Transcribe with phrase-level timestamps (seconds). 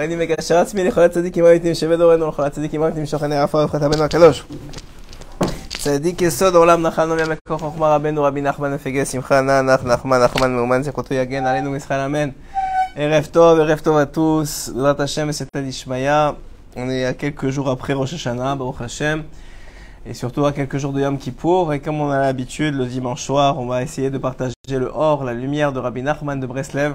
[0.00, 4.44] הריני מקשר עצמי לכל הצדיקים האמיתים שבדורנו ולכל הצדיקים האמיתים שוכני עפר ופחת רבנו הקדוש.
[5.78, 10.54] צדיק יסוד עולם נחלנו ים מכוח חוכמה רבנו רבי נחמן מפגי שמחה נח נחמן נחמן
[10.54, 12.28] מאומן זכותו יגן עלינו מישראל אמן.
[12.96, 16.10] ערב טוב, ערב טוב à tous, בעזרת השם וסייעתא דשמיא.
[16.76, 19.22] On est à quelques jours après Rosh Hashanah, Baruch Hashem,
[20.04, 21.72] et surtout à quelques jours de Yom Kippour.
[21.72, 25.24] Et comme on a l'habitude, le dimanche soir, on va essayer de partager le or,
[25.24, 26.92] la lumière de Rabbi Nachman de Breslev,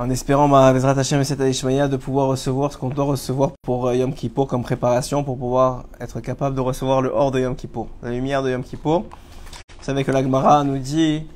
[0.00, 3.94] en espérant, bah, Bezrat Hashem et de pouvoir recevoir ce qu'on doit recevoir pour euh,
[3.94, 7.88] Yom Kippour comme préparation, pour pouvoir être capable de recevoir le or de Yom Kippour,
[8.02, 9.00] la lumière de Yom Kippour.
[9.02, 11.26] Vous savez que l'Agmara nous dit,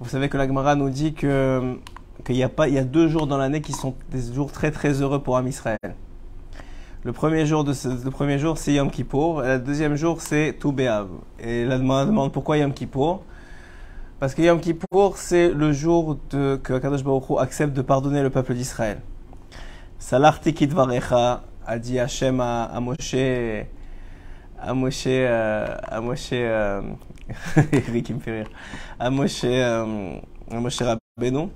[0.00, 1.78] vous savez que nous dit que
[2.26, 4.52] qu'il y a pas, il y a deux jours dans l'année qui sont des jours
[4.52, 5.78] très très heureux pour Am Israël.
[7.04, 10.20] Le premier jour de ce, le premier jour c'est Yom Kippour, et le deuxième jour
[10.20, 11.08] c'est Tou B'Av.
[11.40, 13.22] Et la demande, pourquoi Yom Kippour
[14.20, 18.30] Parce que Yom Kippour c'est le jour de, que Kadosh Baruch accepte de pardonner le
[18.30, 19.00] peuple d'Israël.
[19.98, 23.14] Salarti Kitvarecha a dit Hachem à, Moshe,
[24.60, 26.82] à Moshe, euh, à Moshe, euh,
[27.72, 28.50] Eric il me fait rire,
[29.00, 30.16] à Moshe, euh,
[30.50, 31.48] à Moshe Rabbeinu.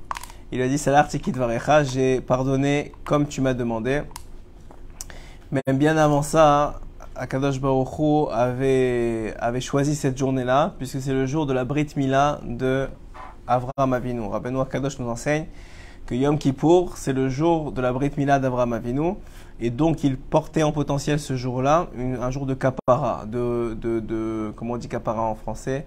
[0.51, 4.03] Il a dit Salarti Kitvarecha, j'ai pardonné comme tu m'as demandé.
[5.53, 6.81] Mais bien avant ça,
[7.19, 11.89] Akadosh Baruch Hu avait, avait choisi cette journée-là, puisque c'est le jour de la Brit
[11.97, 12.89] Mila de
[13.47, 14.21] Avraham Avinu.
[14.29, 15.47] Rabbeinu Akadosh nous enseigne
[16.07, 19.15] que Yom Kippour, c'est le jour de la Brit Mila d'Avraham Avinu,
[19.61, 24.53] et donc il portait en potentiel ce jour-là un jour de kapara, de, de, de,
[24.57, 25.87] comment on dit kapara en français,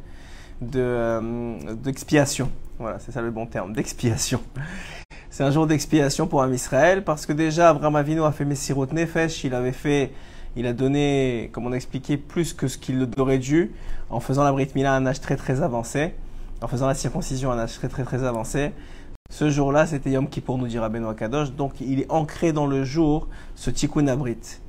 [0.75, 2.51] euh, d'expiation.
[2.77, 4.41] Voilà, c'est ça le bon terme, d'expiation.
[5.29, 8.87] C'est un jour d'expiation pour un Israël parce que déjà Abraham Avinu a fait Messirot
[8.91, 10.11] Nefesh, il avait fait,
[10.55, 13.71] il a donné, comme on a expliqué, plus que ce qu'il aurait dû
[14.09, 16.13] en faisant la Brit Mila à un âge très très avancé,
[16.61, 18.71] en faisant la circoncision à un âge très très très avancé.
[19.29, 22.83] Ce jour-là, c'était Yom Kippour, nous dira Benoît Kadosh, donc il est ancré dans le
[22.83, 24.59] jour ce Tikkun Abrit.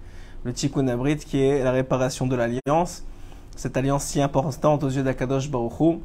[0.45, 3.05] Le Tikkun Abrit qui est la réparation de l'alliance,
[3.57, 5.99] cette alliance si importante aux yeux d'Akadosh Baruch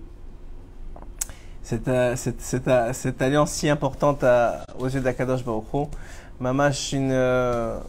[1.73, 4.23] euh, euh, cette, alliance si importante
[4.79, 5.85] aux yeux d'Akadosh Baruch Hu,
[6.39, 7.79] mamash une, euh,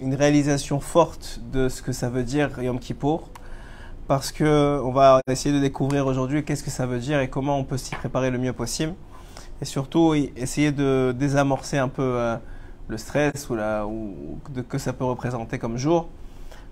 [0.00, 3.28] une réalisation forte de ce que ça veut dire Yom Kippour,
[4.06, 7.58] parce que on va essayer de découvrir aujourd'hui qu'est-ce que ça veut dire et comment
[7.58, 8.94] on peut s'y préparer le mieux possible,
[9.60, 12.36] et surtout essayer de désamorcer un peu euh,
[12.88, 16.08] le stress ou, la, ou de, que ça peut représenter comme jour,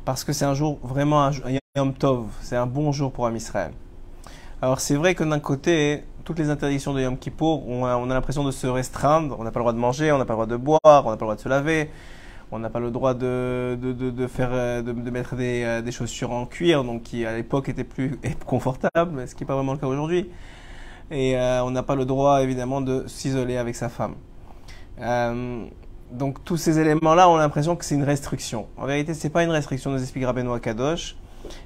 [0.04, 1.32] parce que c'est un jour vraiment un,
[1.76, 3.72] Yom Tov, c'est un bon jour pour un Israël.
[4.62, 8.08] Alors c'est vrai que d'un côté, toutes les interdictions de Yom Kippour, on a, on
[8.10, 9.36] a l'impression de se restreindre.
[9.38, 10.90] On n'a pas le droit de manger, on n'a pas le droit de boire, on
[10.96, 11.90] n'a pas le droit de se laver,
[12.56, 16.32] on n'a pas le droit de, de, de, faire, de, de, mettre des, des, chaussures
[16.32, 19.78] en cuir, donc qui à l'époque étaient plus confortables, ce qui n'est pas vraiment le
[19.78, 20.30] cas aujourd'hui.
[21.10, 24.14] Et euh, on n'a pas le droit évidemment de s'isoler avec sa femme.
[25.00, 25.66] Euh,
[26.10, 28.66] donc tous ces éléments-là, on a l'impression que c'est une restriction.
[28.76, 31.16] En vérité, c'est pas une restriction, nous explique Rabbeinu Kadosh.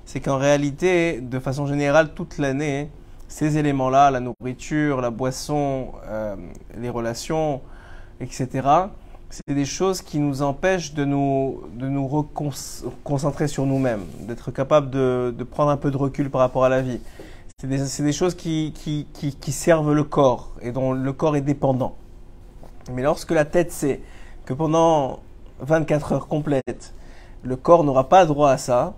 [0.04, 2.90] C'est qu'en réalité, de façon générale, toute l'année,
[3.28, 6.36] ces éléments-là, la nourriture, la boisson, euh,
[6.76, 7.62] les relations,
[8.20, 8.48] etc.,
[9.30, 14.90] c'est des choses qui nous empêchent de nous, de nous reconcentrer sur nous-mêmes, d'être capable
[14.90, 17.00] de, de, prendre un peu de recul par rapport à la vie.
[17.58, 21.42] C'est des, des, choses qui, qui, qui, servent le corps et dont le corps est
[21.42, 21.94] dépendant.
[22.92, 24.00] Mais lorsque la tête sait
[24.46, 25.20] que pendant
[25.60, 26.92] 24 heures complètes,
[27.42, 28.94] le corps n'aura pas droit à ça,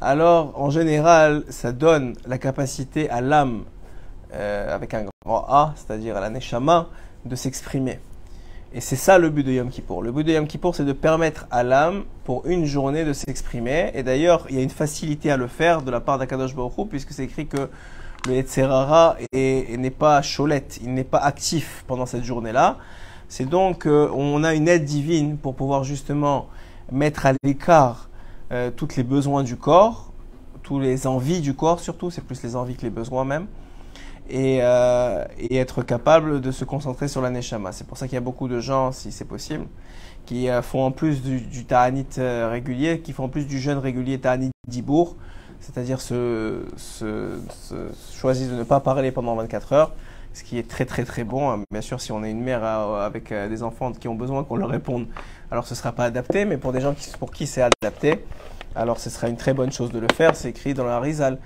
[0.00, 3.64] alors en général, ça donne la capacité à l'âme,
[4.32, 6.88] euh, avec un grand A, c'est-à-dire à la Neshama,
[7.24, 8.00] de s'exprimer.
[8.72, 10.00] Et c'est ça le but de Yom Kippour.
[10.00, 13.90] Le but de Yom Kippour, c'est de permettre à l'âme, pour une journée, de s'exprimer.
[13.94, 16.88] Et d'ailleurs, il y a une facilité à le faire de la part d'Akadosh Baruch
[16.88, 17.68] puisque c'est écrit que
[18.28, 22.76] le Yetzerara n'est pas cholette, il n'est pas actif pendant cette journée-là.
[23.28, 26.48] C'est donc, euh, on a une aide divine pour pouvoir justement
[26.92, 28.08] mettre à l'écart
[28.52, 30.12] euh, tous les besoins du corps,
[30.62, 33.46] tous les envies du corps surtout, c'est plus les envies que les besoins même,
[34.30, 37.72] et, euh, et être capable de se concentrer sur la neshama.
[37.72, 39.66] C'est pour ça qu'il y a beaucoup de gens, si c'est possible,
[40.24, 43.58] qui euh, font en plus du, du ta'anit euh, régulier, qui font en plus du
[43.58, 45.16] jeûne régulier ta'anit dibour,
[45.58, 47.74] c'est-à-dire se, se, se,
[48.16, 49.92] choisissent de ne pas parler pendant 24 heures,
[50.32, 51.64] ce qui est très très très bon.
[51.70, 54.70] Bien sûr, si on est une mère avec des enfants qui ont besoin qu'on leur
[54.70, 55.08] réponde,
[55.50, 58.24] alors ce ne sera pas adapté, mais pour des gens pour qui c'est adapté,
[58.76, 60.36] alors ce sera une très bonne chose de le faire.
[60.36, 61.38] C'est écrit dans le Harizal,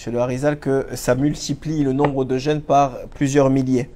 [0.00, 3.90] chez le Harizal, que ça multiplie le nombre de jeunes par plusieurs milliers.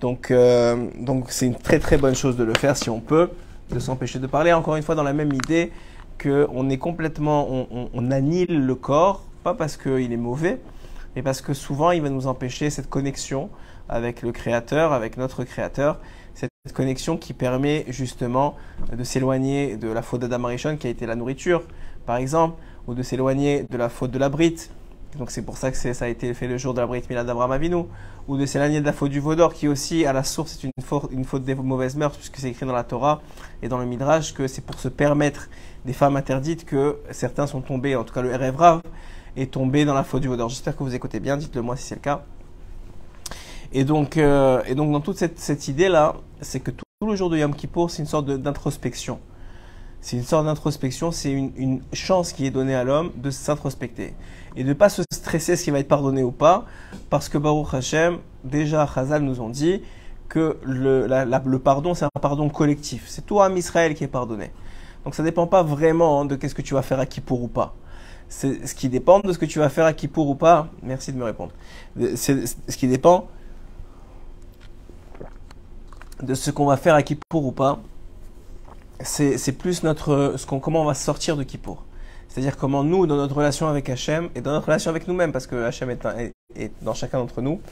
[0.00, 3.30] Donc euh, donc c'est une très très bonne chose de le faire si on peut,
[3.70, 4.52] de s'empêcher de parler.
[4.52, 5.70] Encore une fois, dans la même idée
[6.20, 10.58] qu'on est complètement, on, annule le corps, pas parce qu'il est mauvais,
[11.14, 13.48] mais parce que souvent il va nous empêcher cette connexion
[13.88, 16.00] avec le Créateur, avec notre Créateur,
[16.34, 18.56] cette connexion qui permet justement
[18.92, 21.62] de s'éloigner de la faute d'Adam Arishon qui a été la nourriture,
[22.04, 22.56] par exemple,
[22.88, 24.70] ou de s'éloigner de la faute de la brite.
[25.18, 27.24] Donc c'est pour ça que ça a été fait le jour de la brite Mila
[27.24, 27.84] d'Abraham Avinu,
[28.28, 30.70] ou de s'éloigner de la faute du Vaudor, qui aussi à la source est
[31.10, 33.22] une faute, des mauvaises mœurs, puisque c'est écrit dans la Torah
[33.62, 35.48] et dans le Midrash que c'est pour se permettre
[35.84, 38.82] des femmes interdites que certains sont tombés, en tout cas le Erev Rav,
[39.36, 40.48] est tombé dans la faute du Vaudor.
[40.48, 42.24] J'espère que vous écoutez bien, dites-le moi si c'est le cas.
[43.72, 47.36] Et donc, euh, et donc dans toute cette, idée-là, c'est que tout, le jour de
[47.36, 49.18] Yom Kippour, c'est une sorte d'introspection.
[50.00, 54.14] C'est une sorte d'introspection, c'est une, chance qui est donnée à l'homme de s'introspecter.
[54.56, 56.64] Et de ne pas se stresser ce qui va être pardonné ou pas,
[57.10, 59.82] parce que Baruch Hashem, déjà Chazal nous ont dit
[60.28, 63.04] que le, pardon, c'est un pardon collectif.
[63.06, 64.50] C'est toi, Israël, qui est pardonné.
[65.04, 67.48] Donc ça ne dépend pas vraiment de qu'est-ce que tu vas faire à Kippour ou
[67.48, 67.74] pas.
[68.28, 70.68] Ce qui dépend de ce que tu vas faire à Kippour ou pas.
[70.82, 71.52] Merci de me répondre.
[72.16, 73.28] C'est ce qui dépend
[76.22, 77.78] de ce qu'on va faire à Kippour ou pas,
[79.00, 81.84] c'est plus notre, comment on va sortir de Kippour.
[82.36, 85.46] C'est-à-dire comment nous, dans notre relation avec Hachem et dans notre relation avec nous-mêmes, parce
[85.46, 87.62] que Hachem est, dans chacun d'entre nous,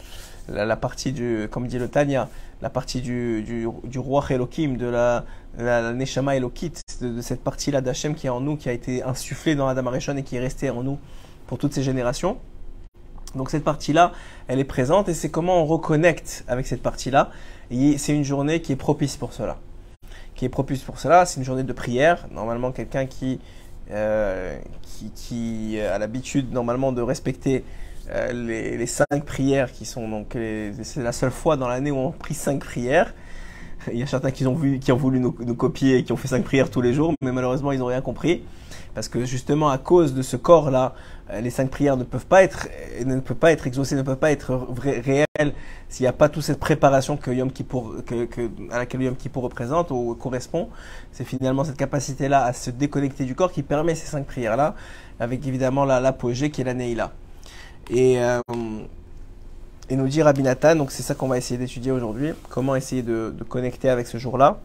[0.48, 2.30] la, partie du, comme dit le Tanya,
[2.62, 5.26] la partie du, du, roi Elohim, de la,
[5.58, 6.72] la, Neshama Elokit,
[7.02, 10.16] de, cette partie-là d'Hachem qui est en nous, qui a été insufflée dans Adam Arishon
[10.16, 10.98] et qui est restée en nous
[11.46, 12.38] pour toutes ces générations.
[13.34, 14.12] Donc cette partie-là,
[14.48, 17.28] elle est présente et c'est comment on reconnecte avec cette partie-là.
[17.70, 19.58] C'est une journée qui est propice pour cela.
[20.34, 22.26] Qui est propice pour cela, c'est une journée de prière.
[22.32, 23.40] Normalement, quelqu'un qui,
[23.90, 27.64] euh, qui, qui, a l'habitude normalement de respecter
[28.10, 30.36] euh, les, les, cinq prières qui sont donc
[30.82, 33.14] c'est la seule fois dans l'année où on prie cinq prières.
[33.92, 36.70] Il y a certains qui ont, voulu nous, copier et qui ont fait cinq prières
[36.70, 38.42] tous les jours, mais malheureusement ils n'ont rien compris.
[38.94, 40.94] Parce que justement à cause de ce corps-là,
[41.30, 42.68] euh, les cinq prières ne peuvent pas être,
[43.00, 45.54] euh, ne peuvent pas être exaucées, ne peuvent pas être réelles
[45.88, 49.16] s'il n'y a pas toute cette préparation que Yom Kippour, que, que, à laquelle Yom
[49.16, 50.68] Kippour représente ou correspond.
[51.10, 54.76] C'est finalement cette capacité-là à se déconnecter du corps qui permet ces cinq prières-là,
[55.18, 57.12] avec évidemment l'apogée qui est la Neila.
[57.90, 58.40] Et, euh,
[59.90, 63.02] et nous dit Rabbi Nathan, donc c'est ça qu'on va essayer d'étudier aujourd'hui, comment essayer
[63.02, 64.60] de, de connecter avec ce jour-là.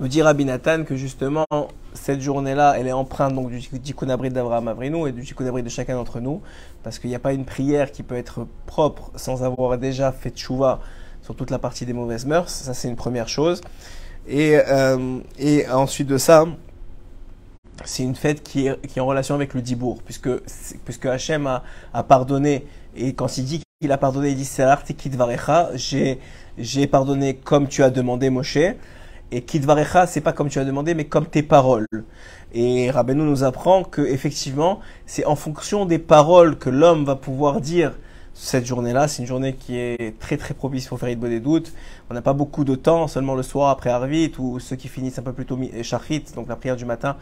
[0.00, 1.44] Nous dit Rabbi Nathan que justement,
[1.92, 5.64] cette journée-là, elle est empreinte donc du Tikkun Abrid d'Avraham Avrinu et du Tikkun Abrid
[5.64, 6.40] de chacun d'entre nous,
[6.84, 10.30] parce qu'il n'y a pas une prière qui peut être propre sans avoir déjà fait
[10.30, 10.80] tchouva
[11.22, 12.48] sur toute la partie des mauvaises mœurs.
[12.48, 13.60] Ça, c'est une première chose.
[14.28, 16.46] Et, euh, et ensuite de ça,
[17.84, 20.30] c'est une fête qui est, qui est en relation avec le Dibour, puisque,
[20.84, 24.50] puisque Hachem a, a pardonné, et quand il dit qu'il a pardonné, il dit
[25.76, 26.18] j'ai,
[26.58, 28.58] j'ai pardonné comme tu as demandé, Moshe.
[29.30, 31.86] Et Kidvarecha, c'est pas comme tu as demandé, mais comme tes paroles.
[32.52, 37.60] Et Rabbeinu nous apprend que effectivement, c'est en fonction des paroles que l'homme va pouvoir
[37.60, 37.92] dire
[38.38, 39.08] cette journée-là.
[39.08, 41.72] C'est une journée qui est très très propice pour faire une des doutes.
[42.08, 45.18] On n'a pas beaucoup de temps, seulement le soir après Arvit ou ceux qui finissent
[45.18, 47.16] un peu plus tôt Shachrit, donc la prière du matin.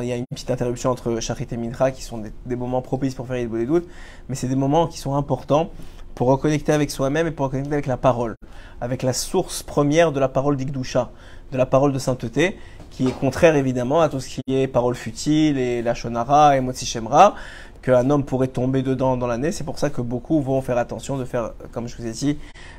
[0.00, 3.14] il y a une petite interruption entre Shachrit et Mincha qui sont des, moments propices
[3.14, 3.86] pour faire une des doutes,
[4.28, 5.70] mais c'est des moments qui sont importants
[6.14, 8.36] pour reconnecter avec soi-même et pour reconnecter avec la parole,
[8.80, 11.10] avec la source première de la parole d'Igdusha
[11.52, 12.58] de la parole de sainteté,
[12.90, 16.60] qui est contraire évidemment à tout ce qui est parole futile et la shonara et
[16.60, 17.34] motzi shemra,
[17.82, 19.52] qu'un homme pourrait tomber dedans dans l'année.
[19.52, 22.38] C'est pour ça que beaucoup vont faire attention de faire, comme je vous ai dit,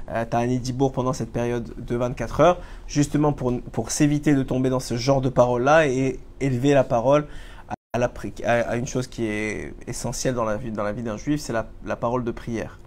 [0.10, 4.70] euh, Ta'ani Dibour pendant cette période de 24 heures, justement pour, pour s'éviter de tomber
[4.70, 7.27] dans ce genre de parole-là et élever la parole
[8.44, 12.24] à, une chose qui est essentielle dans la vie, vie d'un juif, c'est la, parole
[12.24, 12.77] de prière.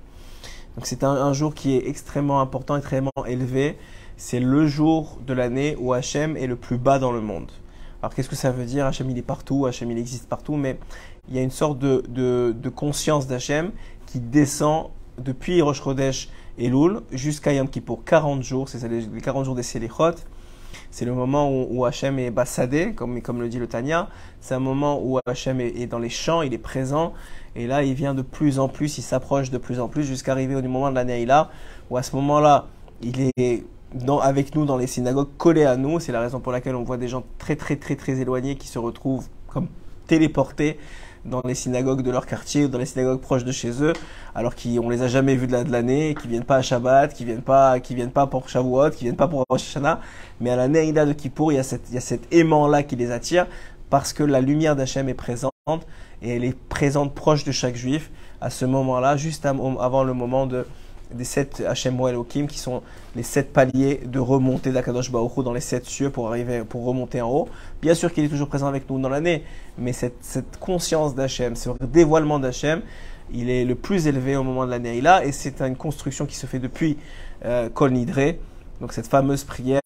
[0.78, 3.76] Donc c'est un, jour qui est extrêmement important, extrêmement élevé
[4.16, 7.50] c'est le jour de l'année où Hachem est le plus bas dans le monde.
[8.00, 8.86] Alors qu'est-ce que ça veut dire?
[8.86, 10.78] Hachem il est partout, Hachem il existe partout, mais
[11.28, 13.72] il y a une sorte de, conscience d'Hachem
[14.06, 15.82] qui descend depuis Rosh
[16.58, 17.98] et Loul jusqu'à Yom Kippur.
[18.04, 20.14] 40 jours, c'est les 40 jours des Selichot.
[20.90, 24.08] C'est le moment où, où, Hachem est bassadé, comme, comme le dit le Tanya.
[24.40, 27.12] C'est un moment où Hachem est, dans les champs, il est présent.
[27.56, 30.32] Et là, il vient de plus en plus, il s'approche de plus en plus jusqu'à
[30.32, 31.50] arriver au moment de là,
[31.90, 32.66] où à ce moment-là,
[33.02, 33.64] il est
[34.22, 36.00] avec nous dans les synagogues, collés à nous.
[36.00, 38.68] C'est la raison pour laquelle on voit des gens très très très très éloignés qui
[38.68, 39.68] se retrouvent comme
[40.06, 40.78] téléportés
[41.24, 43.92] dans les synagogues de leur quartier ou dans les synagogues proches de chez eux,
[44.34, 47.42] alors qu'on les a jamais vus de l'année, qui viennent pas à Shabbat, qui viennent
[47.42, 50.00] pas, qui viennent pas pour Shavuot, qui viennent pas pour Rosh Hashanah,
[50.40, 52.82] mais à la Neida de Kippour, il y a, cette, il y a cet aimant-là
[52.82, 53.46] qui les attire,
[53.90, 55.52] parce que la lumière d'Hachem est présente,
[56.22, 58.10] et elle est présente proche de chaque juif
[58.40, 60.66] à ce moment-là, juste avant le moment de,
[61.12, 62.82] des sept Hachem Elohim qui sont
[63.16, 67.20] les sept paliers de remontée d'Akadosh Baruch dans les sept cieux pour arriver, pour remonter
[67.20, 67.48] en haut.
[67.80, 69.44] Bien sûr qu'il est toujours présent avec nous dans l'année,
[69.78, 72.82] mais cette, conscience d'Hachem, ce dévoilement d'Hachem,
[73.32, 76.36] il est le plus élevé au moment de l'année là, et c'est une construction qui
[76.36, 76.96] se fait depuis
[77.44, 78.34] euh, Kol Nidre,
[78.80, 79.80] Donc cette fameuse prière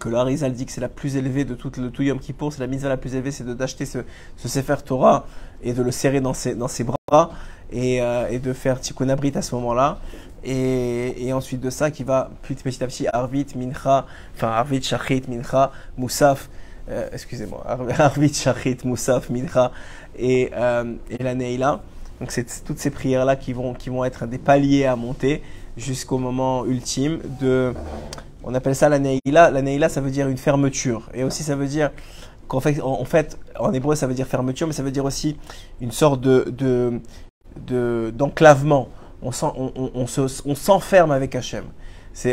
[0.00, 2.60] que le dit que c'est la plus élevée de tout le tout Yom Kippour, c'est
[2.60, 3.98] la mise la plus élevée, c'est d'acheter ce,
[4.36, 5.26] ce Sefer Torah
[5.62, 7.30] et de le serrer dans ses, dans ses bras
[7.72, 9.98] et, euh, et de faire Tikkun Abrit à ce moment-là.
[10.44, 15.72] Et, ensuite de ça, qui va petit, à petit Arvit, Mincha, enfin Arvit, Shachit, Mincha,
[15.96, 16.50] Moussaf,
[16.90, 17.64] euh, excusez-moi,
[17.98, 19.72] Arvit, Shachit, Moussaf, Mincha
[20.18, 21.80] et, euh, et la Neila.
[22.20, 25.42] Donc c'est toutes ces prières-là qui vont, qui vont être des paliers à monter
[25.76, 27.72] jusqu'au moment ultime de
[28.44, 29.50] on appelle ça la neila.
[29.50, 31.08] La neila, ça veut dire une fermeture.
[31.14, 31.90] Et aussi, ça veut dire
[32.46, 35.36] qu'en fait, en, fait, en hébreu, ça veut dire fermeture, mais ça veut dire aussi
[35.80, 37.00] une sorte de,
[37.56, 38.88] d'enclavement.
[39.22, 39.30] On,
[39.94, 41.64] on, s'enferme avec Hachem.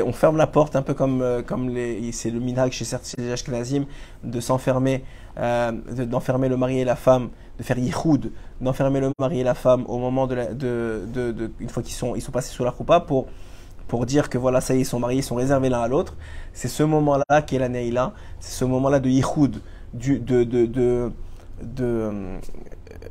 [0.05, 3.23] On ferme la porte un peu comme, euh, comme les, c'est le minhag chez certains
[3.31, 3.85] Ashkenazim
[4.23, 5.03] de s'enfermer,
[5.37, 9.55] euh, d'enfermer le mari et la femme, de faire yichoud, d'enfermer le mari et la
[9.55, 12.71] femme au moment de, de, de, une fois qu'ils sont, ils sont passés sous la
[12.71, 13.27] roupa pour
[13.87, 15.87] pour dire que voilà, ça y est, ils sont mariés, ils sont réservés l'un à
[15.89, 16.15] l'autre.
[16.53, 19.61] C'est ce moment-là qui est la Neila, c'est ce moment-là de yichoud,
[19.93, 21.11] de, de,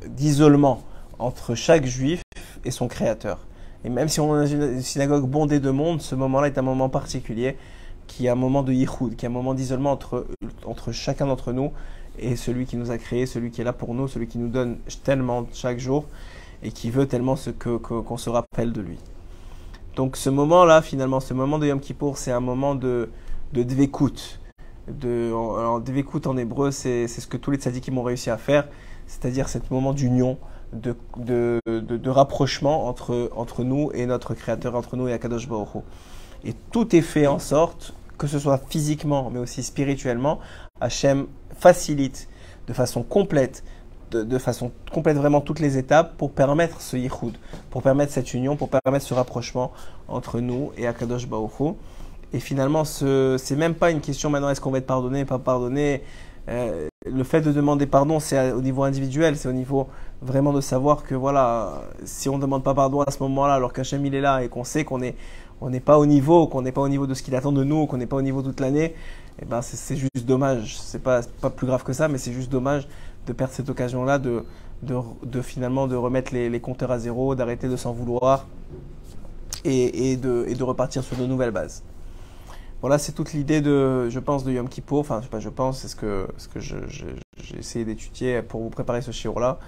[0.06, 0.82] d'isolement
[1.20, 2.22] entre chaque juif
[2.64, 3.46] et son créateur.
[3.84, 6.62] Et même si on est dans une synagogue bondée de monde, ce moment-là est un
[6.62, 7.56] moment particulier,
[8.06, 10.26] qui est un moment de yichoud, qui est un moment d'isolement entre,
[10.66, 11.72] entre chacun d'entre nous
[12.18, 14.48] et celui qui nous a créés, celui qui est là pour nous, celui qui nous
[14.48, 16.04] donne tellement chaque jour
[16.62, 18.98] et qui veut tellement ce que, qu'on se rappelle de lui.
[19.96, 23.10] Donc ce moment-là, finalement, ce moment de Yom Kippour, c'est un moment de,
[23.52, 24.38] de dvekut.
[24.88, 25.80] De, alors,
[26.26, 28.68] en hébreu, c'est ce que tous les tzadikim ont réussi à faire,
[29.06, 30.36] c'est-à-dire ce moment d'union,
[30.72, 35.82] de, de, de, rapprochement entre, entre nous et notre Créateur, entre nous et Akadosh Baruch
[36.44, 40.38] Et tout est fait en sorte, que ce soit physiquement, mais aussi spirituellement,
[40.80, 41.26] Hachem
[41.58, 42.28] facilite
[42.66, 43.64] de façon complète
[44.10, 47.36] de, façon complète vraiment toutes les étapes pour permettre ce yichud,
[47.70, 49.72] pour permettre cette union, pour permettre ce rapprochement
[50.08, 51.76] entre nous et Akadosh Baruch
[52.32, 55.38] Et finalement, ce c'est même pas une question maintenant est-ce qu'on va être pardonné, pas
[55.38, 56.02] pardonné.
[56.48, 59.88] Euh, le fait de demander pardon, c'est au niveau individuel, c'est au niveau
[60.22, 63.72] vraiment de savoir que voilà, si on ne demande pas pardon à ce moment-là, alors
[63.72, 65.16] qu'Hachem il est là et qu'on sait qu'on est
[65.62, 67.64] on n'est pas au niveau, qu'on n'est pas au niveau de ce qu'il attend de
[67.64, 68.94] nous, qu'on n'est pas au niveau toute l'année, et
[69.42, 70.78] eh ben c'est juste dommage.
[70.80, 72.88] C'est pas pas plus grave que ça, mais c'est juste dommage
[73.26, 74.44] de perdre cette occasion-là, de,
[74.82, 78.46] de, finalement de remettre les, compteurs à zéro, d'arrêter de s'en vouloir
[79.64, 81.82] et, de, et de repartir sur de nouvelles bases.
[82.80, 84.98] Voilà, c'est toute l'idée de, je pense, de Yom Kippur.
[84.98, 88.62] Enfin, je sais pas, je pense, c'est ce que, ce que j'ai essayé d'étudier pour
[88.62, 89.58] vous préparer ce shiur-là.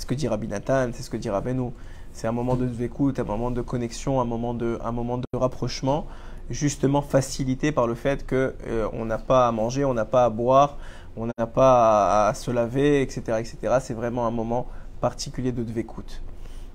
[0.00, 1.72] C'est ce que dit Rabbi Nathan, c'est ce que dit Rabbeinu.
[2.14, 5.26] C'est un moment de vécoute, un moment de connexion, un moment de, un moment de
[5.34, 6.06] rapprochement,
[6.48, 10.24] justement facilité par le fait que euh, on n'a pas à manger, on n'a pas
[10.24, 10.78] à boire,
[11.18, 13.40] on n'a pas à, se laver, etc.
[13.40, 13.76] etc.
[13.82, 14.68] C'est vraiment un moment
[15.02, 16.22] particulier de dvékout.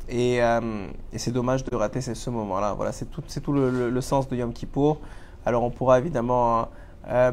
[0.07, 2.73] Et, euh, et c'est dommage de rater ce moment-là.
[2.73, 4.99] Voilà, c'est tout, tout le, sens de Yom Kippour.
[5.47, 6.69] Alors on pourra évidemment,
[7.07, 7.31] euh,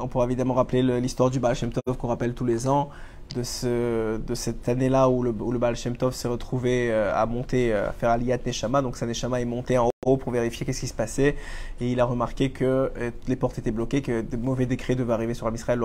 [0.00, 2.90] on pourra évidemment rappeler l'histoire du Baal Shem Tov qu'on rappelle tous les ans,
[3.34, 7.26] de, ce, de cette année-là où le, où le Baal Tov s'est retrouvé euh, à
[7.26, 8.82] monter, à faire Aliyat Neshama.
[8.82, 11.36] Donc sa Neshama est montée en haut pour vérifier qu'est-ce qui se passait.
[11.80, 12.90] Et il a remarqué que
[13.26, 15.80] les portes étaient bloquées, que de mauvais décrets devaient arriver sur Israël.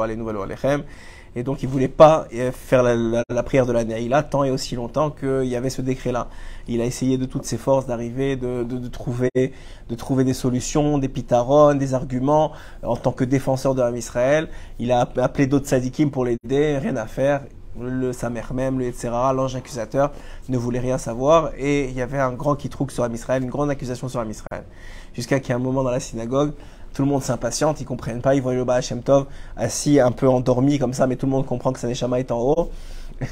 [1.36, 5.12] Et donc il voulait pas faire la, prière de la Neila tant et aussi longtemps
[5.12, 6.28] qu'il y avait ce décret-là.
[6.68, 11.10] Il a essayé de toutes ses forces d'arriver, de, trouver, de trouver des solutions, des
[11.10, 12.52] pitarones, des arguments
[12.84, 14.50] en tant que défenseur de Israël.
[14.80, 17.42] Il a appelé d'autres sadikim pour l'aider, rien à faire
[17.82, 20.12] le Samer même, le etc., l'ange accusateur,
[20.48, 21.52] ne voulait rien savoir.
[21.58, 24.64] Et il y avait un grand kitrouk sur Israël, une grande accusation sur Israël.
[25.14, 26.54] Jusqu'à qu'il y ait un moment dans la synagogue,
[26.94, 30.12] tout le monde s'impatiente, ils comprennent pas, ils voient le Baal Shem Tov assis un
[30.12, 32.72] peu endormi comme ça, mais tout le monde comprend que sa neshama est en haut.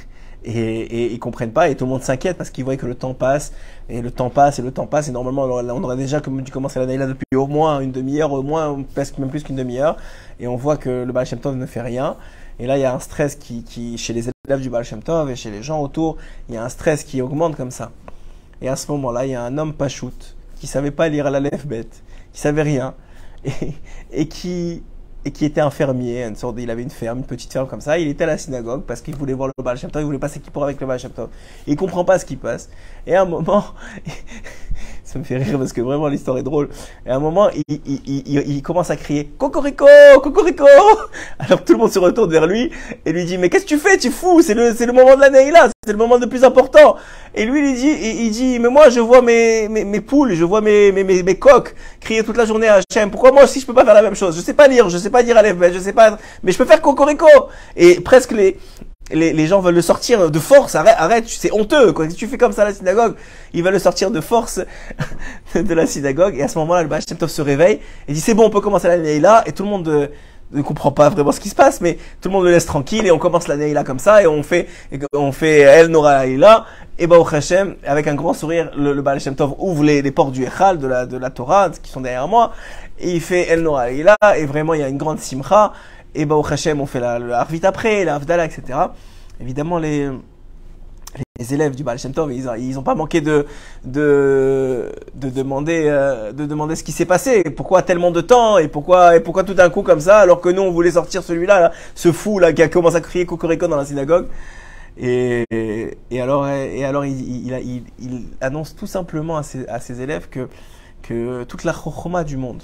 [0.43, 2.95] Et, et, ils comprennent pas et tout le monde s'inquiète parce qu'ils voient que le
[2.95, 3.51] temps passe
[3.89, 6.79] et le temps passe et le temps passe et normalement on aurait déjà dû commencer
[6.79, 9.97] l'année là depuis au moins une demi-heure au moins presque même plus qu'une demi-heure
[10.39, 12.15] et on voit que le Baal Shem Tov ne fait rien
[12.59, 15.01] et là, il y a un stress qui, qui chez les élèves du Baal Shem
[15.29, 16.15] et chez les gens autour,
[16.47, 17.91] il y a un stress qui augmente comme ça.
[18.61, 21.41] Et à ce moment-là, il y a un homme pachout qui savait pas lire la
[21.41, 22.01] lèvre bête,
[22.31, 22.95] qui savait rien,
[24.11, 24.83] et, qui
[25.25, 27.81] et qui était un fermier, une sorte il avait une ferme, une petite ferme comme
[27.81, 27.99] ça.
[27.99, 30.17] Il était à la synagogue parce qu'il voulait voir le Baal Shem Tov, il voulait
[30.17, 31.27] passer qui pour avec le Baal Shem Tov.
[31.67, 32.69] il comprend pas ce qui passe.
[33.05, 33.65] Et à un moment,
[35.07, 36.67] ça me fait rire parce que vraiment l'histoire est drôle.
[37.05, 39.85] Et à un moment, il, il, il, il commence à crier Cocorico,
[40.21, 40.65] Cocorico
[41.39, 42.69] Alors tout le monde se retourne vers lui
[43.05, 43.97] et lui dit Mais qu'est-ce que tu fais?
[43.97, 46.43] Tu fous C'est le, c'est le moment de l'année là, c'est le moment le plus
[46.43, 46.97] important.
[47.33, 50.43] Et lui, il dit, il, dit Mais moi, je vois mes, mes, mes poules, je
[50.43, 53.09] vois mes, mes, mes, coques crier toute la journée à Hachem.
[53.09, 54.35] Pourquoi moi aussi je peux pas faire la même chose?
[54.35, 56.57] Je sais pas lire, je sais pas dire à l'Efbet, je sais pas, mais je
[56.57, 57.27] peux faire Cocorico.
[57.77, 58.57] Et presque les
[59.11, 60.75] les, les, gens veulent le sortir de force.
[60.75, 61.93] Arrête, arrête c'est honteux.
[61.93, 62.09] Quoi.
[62.09, 63.15] Si tu fais comme ça à la synagogue,
[63.53, 64.59] ils veulent le sortir de force
[65.55, 66.35] de la synagogue.
[66.37, 68.87] Et à ce moment-là, le Baal se réveille et dit c'est bon, on peut commencer
[68.87, 69.43] l'année là.
[69.45, 70.07] Et tout le monde euh,
[70.51, 73.05] ne comprend pas vraiment ce qui se passe, mais tout le monde le laisse tranquille
[73.05, 74.67] et on commence l'année là comme ça et on fait,
[75.13, 76.25] on fait El Nora.
[76.99, 80.11] Et bah, Hashem, avec un grand sourire, le, le Baal Shem Tov ouvre les, les
[80.11, 82.53] portes du Echal, de la, de la Torah, qui sont derrière moi.
[82.99, 84.17] Et il fait El Nora là.
[84.37, 85.73] Et vraiment, il y a une grande simcha.
[86.17, 88.63] Et bah, au Hashem, on fait la, le Harvit après, la Havdalah, etc.
[89.39, 90.09] Évidemment, les,
[91.38, 93.45] les élèves du Baal Shem Tov, ils, ils ont pas manqué de,
[93.83, 97.43] de, de demander, euh, de demander ce qui s'est passé.
[97.43, 100.50] Pourquoi tellement de temps et pourquoi, et pourquoi tout d'un coup comme ça, alors que
[100.50, 103.67] nous, on voulait sortir celui-là, là, ce fou là, qui a commencé à crier Cocorico
[103.67, 104.25] dans la synagogue.
[105.00, 105.45] Et,
[106.09, 107.53] et alors, et alors il,
[108.00, 110.50] il, annonce tout simplement à ses, élèves que,
[111.03, 112.63] que toute la chokhoma du monde,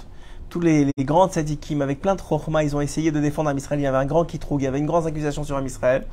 [0.54, 3.58] tous les, les grands tzadikim, avec plein de chokhma, ils ont essayé de défendre un
[3.58, 3.80] Israël.
[3.80, 6.06] Il y avait un grand kitroug, il y avait une grande accusation sur un Israël.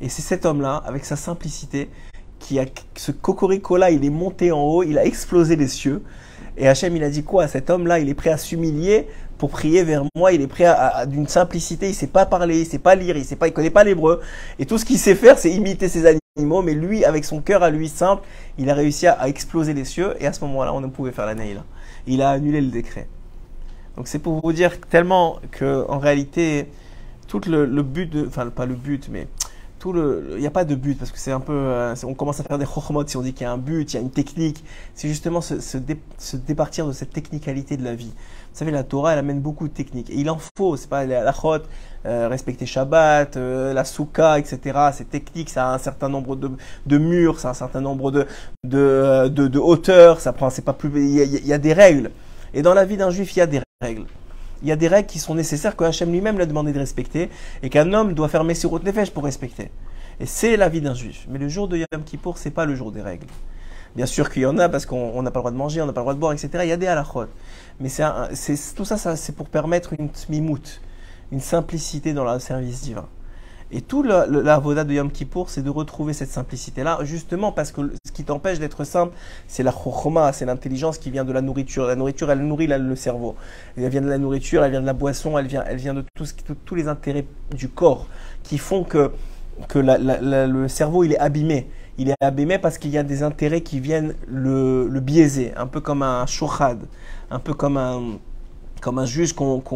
[0.00, 1.88] Et c'est cet homme-là, avec sa simplicité,
[2.40, 2.64] qui a
[2.96, 6.02] ce cocorico-là, il est monté en haut, il a explosé les cieux.
[6.56, 7.46] Et Hachem, il a dit quoi?
[7.46, 9.06] Cet homme-là, il est prêt à s'humilier
[9.38, 10.32] pour prier vers moi.
[10.32, 11.88] Il est prêt à, d'une simplicité.
[11.88, 14.22] Il sait pas parler, il sait pas lire, il sait pas, il connaît pas l'hébreu.
[14.58, 16.62] Et tout ce qu'il sait faire, c'est imiter ses animaux.
[16.62, 18.24] Mais lui, avec son cœur à lui simple,
[18.58, 20.16] il a réussi à, exploser les cieux.
[20.18, 21.64] Et à ce moment-là, on ne pouvait faire la là.
[22.08, 23.06] Il a annulé le décret.
[23.96, 26.68] Donc c'est pour vous dire tellement que en réalité,
[27.28, 29.26] tout le, le but de, enfin pas le but, mais
[29.90, 32.44] il n'y a pas de but parce que c'est un peu, euh, on commence à
[32.44, 34.10] faire des chokhmot si on dit qu'il y a un but, il y a une
[34.10, 34.64] technique.
[34.94, 38.12] C'est justement se, se, départir de cette technicalité de la vie.
[38.14, 40.10] Vous savez, la Torah, elle amène beaucoup de techniques.
[40.10, 41.58] Et il en faut, c'est pas la, chot,
[42.06, 44.60] euh, respecter Shabbat, euh, la souka, etc.
[44.92, 46.50] C'est technique, ça a un certain nombre de,
[46.86, 48.26] de murs, ça a un certain nombre de,
[48.64, 51.72] de, de, de hauteurs, ça prend, c'est pas plus, il y, il y a des
[51.72, 52.10] règles.
[52.54, 53.60] Et dans la vie d'un juif, il y a des
[53.90, 57.30] il y a des règles qui sont nécessaires que Hachem lui-même l'a demandé de respecter
[57.62, 59.70] et qu'un homme doit faire Messirot Nefesh pour respecter.
[60.20, 61.26] Et c'est la vie d'un juif.
[61.28, 63.26] Mais le jour de Yom Kippour, c'est pas le jour des règles.
[63.96, 65.86] Bien sûr qu'il y en a parce qu'on n'a pas le droit de manger, on
[65.86, 66.48] n'a pas le droit de boire, etc.
[66.62, 67.26] Il y a des halachot.
[67.80, 68.04] Mais c'est,
[68.74, 70.80] tout ça, c'est pour permettre une tmimout,
[71.32, 73.08] une simplicité dans le service divin.
[73.72, 77.92] Et tout la, la de Yom Kippour, c'est de retrouver cette simplicité-là, justement parce que
[78.12, 79.14] ce qui t'empêche d'être simple,
[79.48, 81.86] c'est la chokhoma, c'est l'intelligence qui vient de la nourriture.
[81.86, 83.36] La nourriture, elle nourrit le cerveau.
[83.76, 86.04] Elle vient de la nourriture, elle vient de la boisson, elle vient, elle vient de
[86.64, 87.24] tous les intérêts
[87.56, 88.06] du corps
[88.42, 89.12] qui font que,
[89.74, 91.70] le cerveau, il est abîmé.
[91.96, 95.66] Il est abîmé parce qu'il y a des intérêts qui viennent le, le biaiser, un
[95.66, 96.80] peu comme un shochad,
[97.30, 99.74] un peu comme un, juge qu'on qu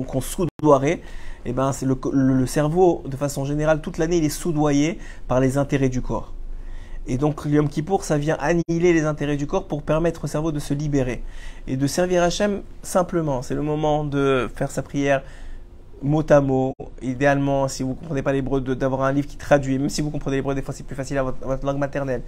[1.49, 5.57] eh ben, c'est le, cerveau, de façon générale, toute l'année, il est soudoyé par les
[5.57, 6.36] intérêts du corps.
[7.09, 10.53] Et donc, Yom Kippour, ça vient annihiler les intérêts du corps pour permettre au cerveau
[10.53, 11.23] de se libérer
[11.69, 13.43] et de servir Hachem simplement.
[13.43, 15.23] C'est le moment de faire sa prière
[16.03, 16.75] mot à mot.
[17.03, 19.79] Idéalement, si vous ne comprenez pas l'hébreu, d'avoir un livre qui traduit.
[19.79, 22.23] Même si vous comprenez l'hébreu, des fois c'est plus facile à votre, langue maternelle.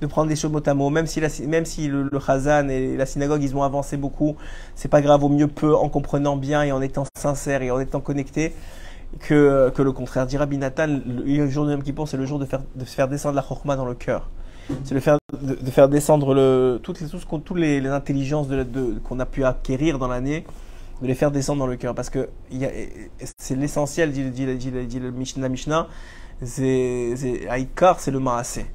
[0.00, 0.90] De prendre des choses mot à mot.
[0.90, 4.36] Même si, même si le, le et la synagogue, ils ont avancé beaucoup,
[4.74, 5.22] c'est pas grave.
[5.24, 8.54] Au mieux peu en comprenant bien et en étant sincère et en étant connecté
[9.20, 10.26] que, le contraire.
[10.26, 13.08] Dit Rabbi Nathan, le, jour de Yom Kippur, c'est le jour de faire, de faire
[13.08, 14.30] descendre la chorma dans le cœur.
[14.84, 18.64] C'est de faire, de, faire descendre le, toutes les, toutes les, les intelligences de,
[19.04, 20.44] qu'on a pu acquérir dans l'année
[21.02, 21.94] de les faire descendre dans le cœur.
[21.94, 22.28] Parce que
[23.36, 25.00] c'est l'essentiel, dit, dit, dit, dit,
[25.36, 25.88] la Mishnah,
[26.42, 28.66] c'est Haïkar, c'est le Maasé.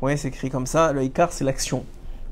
[0.00, 0.92] Oui, c'est écrit comme ça.
[0.92, 1.84] Le Haïkar, c'est l'action.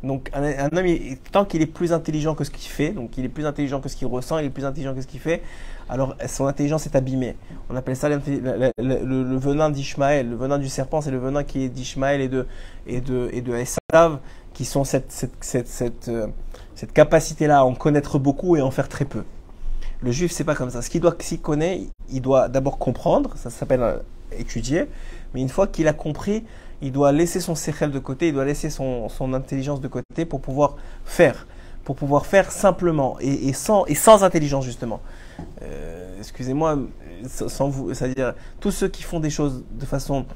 [0.07, 0.87] Donc un, homme,
[1.33, 3.89] tant qu'il est plus intelligent que ce qu'il fait, donc il est plus intelligent que
[3.89, 5.43] ce qu'il ressent, il est plus intelligent que ce qu'il fait,
[5.89, 7.37] alors son intelligence est abîmée.
[7.71, 8.19] On appelle ça le,
[9.39, 10.31] venin d'Ishmaël.
[10.31, 12.47] Le venin du serpent, c'est le venin qui est d'Ishmaël et de,
[12.87, 13.55] et de, et de
[14.55, 16.29] qui sont cette, cette, cette, cette euh,
[16.77, 19.25] cette capacité-là à en connaître beaucoup et en faire très peu.
[20.03, 20.83] Le juif, c'est pas comme ça.
[20.83, 23.97] Ce qu'il doit, s'il connaît, il doit d'abord comprendre, ça s'appelle euh,
[24.39, 24.85] étudier,
[25.35, 26.45] mais une fois qu'il a compris,
[26.83, 30.25] il doit laisser son sechel de côté, il doit laisser son, son, intelligence de côté
[30.25, 31.47] pour pouvoir faire,
[31.85, 35.01] pour pouvoir faire simplement et, sans, et sans intelligence justement.
[35.63, 36.79] Euh, excusez-moi,
[37.27, 40.27] sans vous, c'est-à-dire tous ceux qui font des choses de façon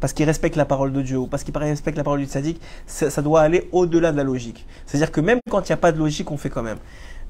[0.00, 2.60] parce qu'ils respectent la parole de Dieu ou parce qu'ils respectent la parole du tzaddik,
[2.86, 4.66] ça, ça doit aller au-delà de la logique.
[4.86, 6.78] C'est-à-dire que même quand il n'y a pas de logique, on fait quand même.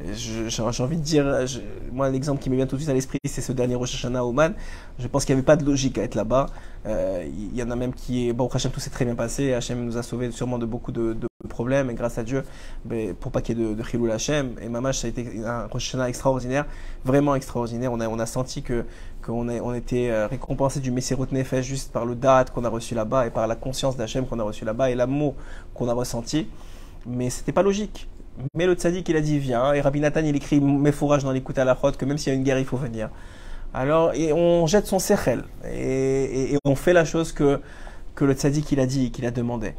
[0.03, 1.27] J'ai envie de dire,
[1.93, 4.25] moi l'exemple qui me vient tout de suite à l'esprit, c'est ce dernier Rosh Hashanah
[4.25, 4.55] Oman.
[4.99, 6.47] Je pense qu'il n'y avait pas de logique à être là-bas.
[6.87, 9.53] Euh, il y en a même qui, bon, Hachem, tout s'est très bien passé.
[9.53, 12.45] Hachem nous a sauvé sûrement de beaucoup de, de problèmes et grâce à Dieu,
[12.85, 14.55] ben, pour pas qu'il y ait de, de Chilul Hachem.
[14.63, 16.67] Et Mamash, ça a été un Rosh Hashanah extraordinaire,
[17.05, 17.93] vraiment extraordinaire.
[17.93, 18.85] On a, on a senti que
[19.25, 22.95] qu'on on était euh, récompensé du Messirut Nefesh juste par le date qu'on a reçu
[22.95, 25.35] là-bas et par la conscience d'Hachem qu'on a reçu là-bas et l'amour
[25.75, 26.49] qu'on a ressenti.
[27.07, 28.10] Mais c'était pas logique.
[28.55, 29.73] Mais le tzaddik, il a dit viens.
[29.73, 32.33] Et Rabbi Nathan, il écrit mes fourrages dans l'écoute à la route que même s'il
[32.33, 33.11] y a une guerre, il faut venir.
[33.73, 35.45] Alors, et on jette son sechel.
[35.71, 37.61] Et, et, on fait la chose que,
[38.15, 39.75] que le tzaddik il a dit, qu'il a demandé.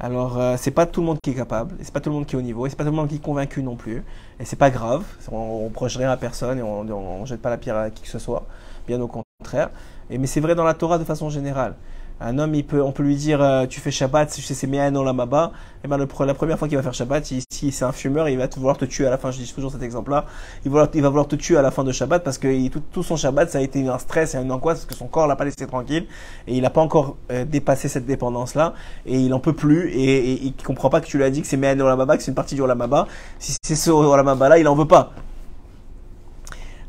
[0.00, 2.16] Alors, euh, c'est pas tout le monde qui est capable, et c'est pas tout le
[2.16, 3.76] monde qui est au niveau, et c'est pas tout le monde qui est convaincu non
[3.76, 4.02] plus.
[4.40, 7.58] Et c'est pas grave, on, ne rien à personne et on, on, jette pas la
[7.58, 8.44] pierre à qui que ce soit,
[8.86, 9.70] bien au contraire.
[10.10, 11.74] Et, mais c'est vrai dans la Torah de façon générale.
[12.20, 15.12] Un homme, il peut, on peut lui dire euh, tu fais Shabbat, c'est Me'an la
[15.12, 15.50] Maba.
[15.84, 18.46] Et ben la première fois qu'il va faire Shabbat, si c'est un fumeur, il va
[18.56, 19.32] vouloir te tuer à la fin.
[19.32, 20.24] Je dis toujours cet exemple-là.
[20.64, 23.02] Il va, il va vouloir te tuer à la fin de Shabbat parce que tout,
[23.02, 25.36] son Shabbat, ça a été un stress et une angoisse parce que son corps l'a
[25.36, 26.06] pas laissé tranquille
[26.46, 28.74] et il n'a pas encore euh, dépassé cette dépendance-là
[29.06, 31.42] et il en peut plus et, et, il comprend pas que tu lui as dit
[31.42, 33.08] que c'est Me'an la Maba, que c'est une partie du Olamaba.
[33.40, 35.12] Si c'est ce Olamaba là, il en veut pas.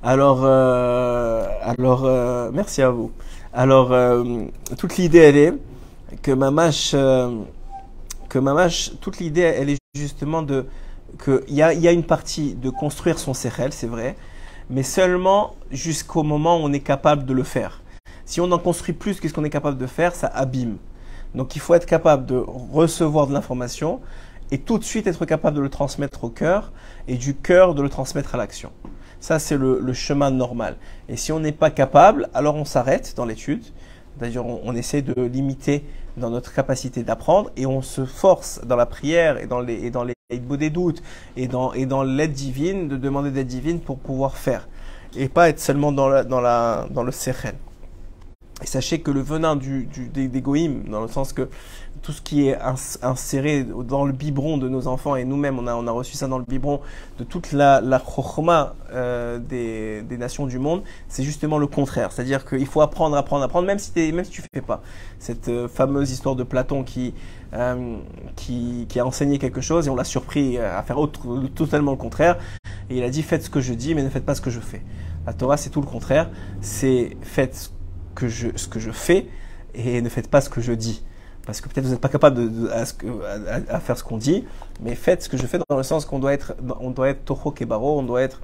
[0.03, 2.07] Alors, euh, alors,
[2.53, 3.11] merci à vous.
[3.57, 4.43] Alors, euh,
[4.77, 5.53] toute l'idée, elle est
[6.21, 7.39] que Mamash, euh,
[8.27, 10.65] que toute l'idée, elle est justement de
[11.23, 14.17] qu'il y a, y a une partie de construire son sérel, c'est vrai,
[14.69, 17.81] mais seulement jusqu'au moment où on est capable de le faire.
[18.25, 20.75] Si on en construit plus que ce qu'on est capable de faire, ça abîme.
[21.33, 22.35] Donc il faut être capable de
[22.73, 24.01] recevoir de l'information
[24.51, 26.73] et tout de suite être capable de le transmettre au cœur
[27.07, 28.73] et du cœur de le transmettre à l'action.
[29.25, 30.75] Ça, c'est le, chemin normal.
[31.09, 33.63] Et si on n'est pas capable, alors on s'arrête dans l'étude.
[34.19, 35.83] D'ailleurs, on, essaie de limiter
[36.15, 39.89] dans notre capacité d'apprendre et on se force dans la prière et dans les, et
[39.89, 41.01] dans les des doutes
[41.37, 44.67] et dans, et dans l'aide divine, de demander d'aide divine pour pouvoir faire.
[45.15, 47.57] Et pas être seulement dans, la, dans, la, dans le sérène.
[48.63, 51.49] Et sachez que le venin du, du, des, dans le sens que
[52.01, 52.57] tout ce qui est
[53.01, 56.27] inséré dans le biberon de nos enfants, et nous-mêmes, on a, on a reçu ça
[56.27, 56.79] dans le biberon
[57.17, 58.01] de toute la, la
[58.93, 62.11] euh, des, des, nations du monde, c'est justement le contraire.
[62.11, 64.81] C'est-à-dire qu'il faut apprendre, apprendre, apprendre, même si, même si tu fais pas.
[65.19, 67.13] Cette euh, fameuse histoire de Platon qui,
[67.53, 67.97] euh,
[68.37, 70.97] qui, qui, a enseigné quelque chose et on l'a surpris à faire
[71.55, 72.37] totalement le contraire.
[72.89, 74.51] Et il a dit faites ce que je dis, mais ne faites pas ce que
[74.51, 74.83] je fais.
[75.25, 76.29] La Torah, c'est tout le contraire.
[76.61, 77.69] C'est faites ce
[78.15, 79.27] que je, ce que je fais
[79.73, 81.03] et ne faites pas ce que je dis
[81.45, 84.45] parce que peut-être vous n'êtes pas capable de, à, faire ce qu'on dit,
[84.81, 87.23] mais faites ce que je fais dans le sens qu'on doit être, on doit être
[87.23, 88.41] toho kebaro, on doit être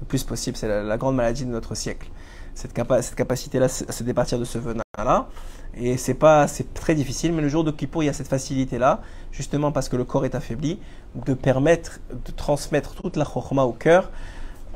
[0.00, 0.56] le plus possible.
[0.56, 2.08] C'est la, grande maladie de notre siècle.
[2.54, 5.28] Cette, capacité-là, c'est départir de ce venin-là.
[5.76, 8.28] Et c'est pas, c'est très difficile, mais le jour de Kippour, il y a cette
[8.28, 10.78] facilité-là, justement parce que le corps est affaibli,
[11.26, 14.12] de permettre de transmettre toute la chokhma au cœur.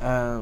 [0.03, 0.41] Euh,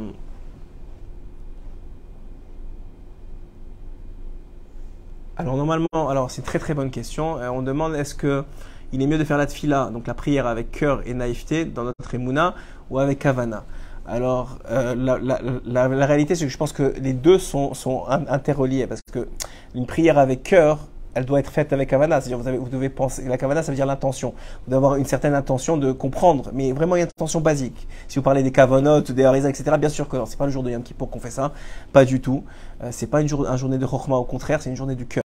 [5.40, 7.38] Alors normalement, alors c'est très très bonne question.
[7.38, 8.44] Euh, on demande est-ce que
[8.92, 11.84] il est mieux de faire la tfila, donc la prière avec cœur et naïveté dans
[11.84, 12.56] notre emuna,
[12.90, 13.64] ou avec kavana.
[14.08, 18.06] Alors euh, la, la, la, réalité c'est que je pense que les deux sont, sont
[18.08, 19.28] interreliés parce que
[19.76, 20.80] une prière avec cœur
[21.18, 22.22] elle doit être faite avec kavana.
[22.22, 24.36] C'est-à-dire, vous, vous devez penser, la kavana, ça veut dire l'intention.
[24.66, 27.88] Vous devez avoir une certaine intention de comprendre, mais vraiment une intention basique.
[28.08, 30.62] Si vous parlez des kavonotes, des harisa, etc., bien sûr que c'est pas le jour
[30.62, 31.54] de Yom Kippur qu'on fait ça.
[31.92, 32.44] Pas du tout.
[32.84, 35.06] Euh, c'est pas une, jour, une journée de chokhma, au contraire, c'est une journée du
[35.06, 35.24] cœur.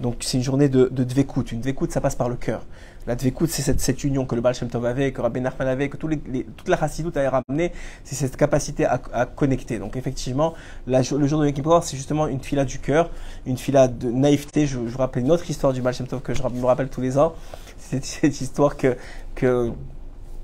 [0.00, 1.04] Donc, c'est une journée de, de.
[1.52, 2.62] Une dvekut, ça passe par le cœur.
[3.06, 5.68] La dvekut, c'est cette, cette, union que le Baal Shem Tov avait, que Rabbi Nachman
[5.68, 7.72] avait, que tous les, toute la chassidoute avait ramené.
[8.02, 9.78] C'est cette capacité à, à, connecter.
[9.78, 10.54] Donc, effectivement,
[10.86, 13.10] la, le jour de Kippur, c'est justement une fila du cœur,
[13.46, 14.66] une fila de naïveté.
[14.66, 16.88] Je, je vous rappelle une autre histoire du Baal Shem Tov que je me rappelle
[16.88, 17.34] tous les ans.
[17.78, 18.96] C'est cette histoire que,
[19.34, 19.72] que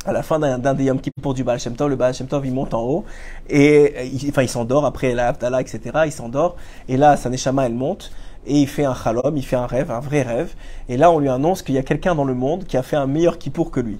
[0.07, 2.47] à la fin d'un des Yom Kippur du Baal Shem Tov, le Baal Shem Tov
[2.47, 3.05] il monte en haut
[3.49, 5.81] et il, enfin il s'endort après la Haftalah, etc.
[6.07, 6.57] Il s'endort
[6.89, 8.11] et là sa Neshama elle monte
[8.47, 10.55] et il fait un chalom, il fait un rêve, un vrai rêve.
[10.89, 12.97] Et là, on lui annonce qu'il y a quelqu'un dans le monde qui a fait
[12.97, 13.99] un meilleur kippour que lui.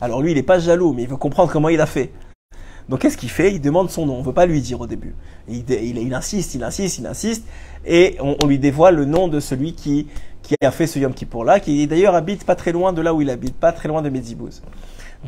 [0.00, 2.12] Alors lui, il n'est pas jaloux, mais il veut comprendre comment il a fait.
[2.88, 3.52] Donc qu'est-ce qu'il fait?
[3.52, 4.16] Il demande son nom.
[4.16, 5.14] On ne veut pas lui dire au début.
[5.48, 7.44] Il, insiste, il insiste, il insiste,
[7.84, 10.06] et on, lui dévoile le nom de celui qui,
[10.42, 13.14] qui a fait ce Yom Kippour là, qui d'ailleurs habite pas très loin de là
[13.14, 14.62] où il habite, pas très loin de Medibouz.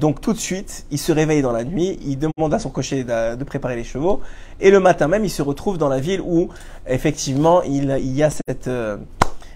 [0.01, 3.05] Donc tout de suite, il se réveille dans la nuit, il demande à son cocher
[3.05, 4.21] de, préparer les chevaux,
[4.61, 6.49] et le matin même, il se retrouve dans la ville où
[6.87, 8.97] effectivement il, y a cette euh,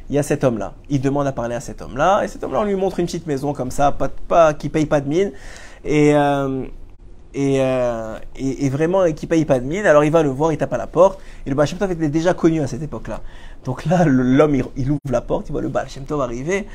[0.09, 0.75] il y a cet homme-là.
[0.89, 3.27] Il demande à parler à cet homme-là, et cet homme-là, on lui montre une petite
[3.27, 5.33] maison comme ça, pas, pas qui paye pas de mine,
[5.85, 6.65] et euh,
[7.37, 9.85] et, euh, et, et, vraiment qui paye pas de mine.
[9.85, 11.21] Alors il va le voir, il tape à la porte.
[11.45, 13.21] Et le Baal était déjà connu à cette époque-là.
[13.65, 15.87] Donc là, l'homme, il, ouvre la porte, il voit le Baal
[16.21, 16.67] arriver.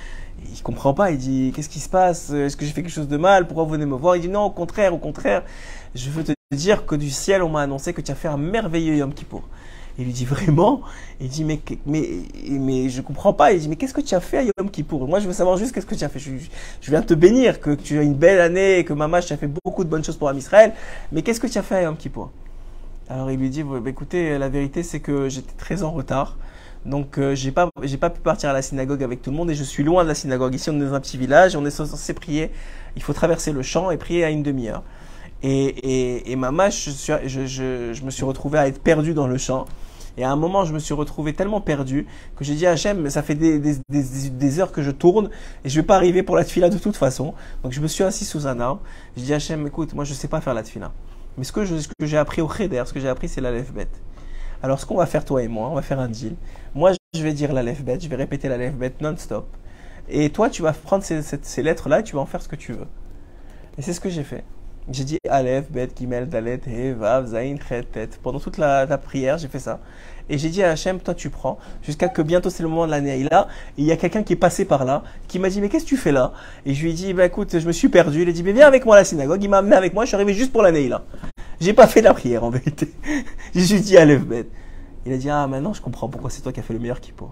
[0.54, 2.30] Il comprend pas, il dit Qu'est-ce qui se passe?
[2.30, 3.48] Est-ce que j'ai fait quelque chose de mal?
[3.48, 5.44] Pourquoi vous venez me voir Il dit Non, au contraire, au contraire.
[5.96, 8.38] Je veux te dire que du ciel, on m'a annoncé que tu as fait un
[8.38, 9.44] merveilleux Yom Kippour.
[10.02, 10.82] Il lui dit vraiment,
[11.20, 12.10] il dit mais mais
[12.50, 13.52] mais je comprends pas.
[13.52, 15.08] Il dit mais qu'est-ce que tu as fait à Yom Kippour?
[15.08, 16.18] Moi je veux savoir juste qu'est-ce que tu as fait.
[16.18, 16.32] Je,
[16.82, 19.50] je, viens te bénir que tu as une belle année, que maman tu as fait
[19.64, 20.74] beaucoup de bonnes choses pour Am Israël.
[21.12, 22.32] Mais qu'est-ce que tu as fait à Yom Kippour?
[23.10, 26.36] Alors il lui dit bah, écoutez la vérité c'est que j'étais très en retard.
[26.84, 29.52] Donc euh, j'ai pas j'ai pas pu partir à la synagogue avec tout le monde
[29.52, 30.56] et je suis loin de la synagogue.
[30.56, 32.50] Ici on est dans un petit village, on est censé prier.
[32.96, 34.82] Il faut traverser le champ et prier à une demi-heure.
[35.44, 36.92] Et, et, maman, je,
[37.28, 39.66] je me suis retrouvé à être perdu dans le champ.
[40.18, 43.10] Et à un moment, je me suis retrouvé tellement perdu que j'ai dit à Hachem,
[43.10, 45.30] ça fait des, heures que je tourne
[45.64, 47.34] et je vais pas arriver pour la tefila de toute façon.
[47.64, 48.82] Donc je me suis assis sous un arbre.
[49.16, 50.92] J'ai dit à Hachem, écoute, moi je sais pas faire la tefila.
[51.38, 51.64] Mais ce que
[52.02, 54.02] j'ai appris au Cheder, ce que j'ai appris, c'est la lève bête.
[54.62, 56.36] Alors ce qu'on va faire toi et moi, on va faire un deal.
[56.76, 59.48] Moi, je vais dire la lève bête, je vais répéter la lève bête non-stop.
[60.10, 62.50] Et toi, tu vas prendre ces, ces- ces lettres-là et tu vas en faire ce
[62.50, 62.88] que tu veux.
[63.78, 64.44] Et c'est ce que j'ai fait.
[64.90, 67.86] J'ai dit Aleph, Bet, Gimel, Dalet, He, Vav, Zain, Chet.
[68.24, 69.80] Pendant toute la, prière, j'ai fait ça.
[70.30, 72.92] Et j'ai dit à Hachem, toi tu prends, jusqu'à que bientôt c'est le moment de
[72.92, 73.20] l'année.
[73.20, 75.68] Et là, il y a quelqu'un qui est passé par là, qui m'a dit, mais
[75.68, 76.32] qu'est-ce que tu fais là?
[76.66, 78.22] Et je lui ai dit, bah écoute, je me suis perdu.
[78.22, 79.44] Il a dit, mais viens avec moi à la synagogue.
[79.44, 81.04] Il m'a amené avec moi, je suis arrivé juste pour l'année là.
[81.60, 82.92] J'ai pas fait la prière en vérité.
[83.56, 84.48] j'ai dit Aleph, Bet.
[85.06, 87.02] Il a dit, ah maintenant je comprends pourquoi c'est toi qui as fait le meilleur
[87.02, 87.32] kippo.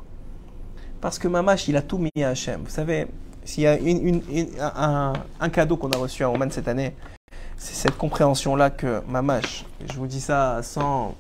[1.01, 2.61] Parce que Mamash, il a tout mis à Hachem.
[2.63, 3.07] Vous savez,
[3.45, 6.67] s'il y a une, une- une- un, un cadeau qu'on a reçu à Oman cette
[6.67, 6.93] année,
[7.57, 11.15] c'est cette compréhension-là que Mamash, je vous dis ça sans,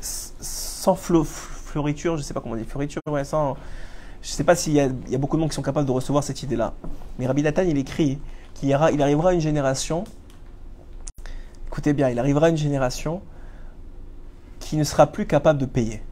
[0.00, 3.56] sans flo- fleuriture, je sais pas comment on dit, fleuriture, ouais, sans.
[4.22, 6.42] Je sais pas s'il y a, beaucoup de monde qui sont capables de recevoir cette
[6.42, 6.74] idée-là.
[7.18, 8.18] Mais Rabbi Nathan, il écrit
[8.54, 10.04] qu'il il arrivera une génération,
[11.68, 13.22] écoutez bien, il arrivera une génération
[14.58, 16.02] qui ne sera plus capable de payer.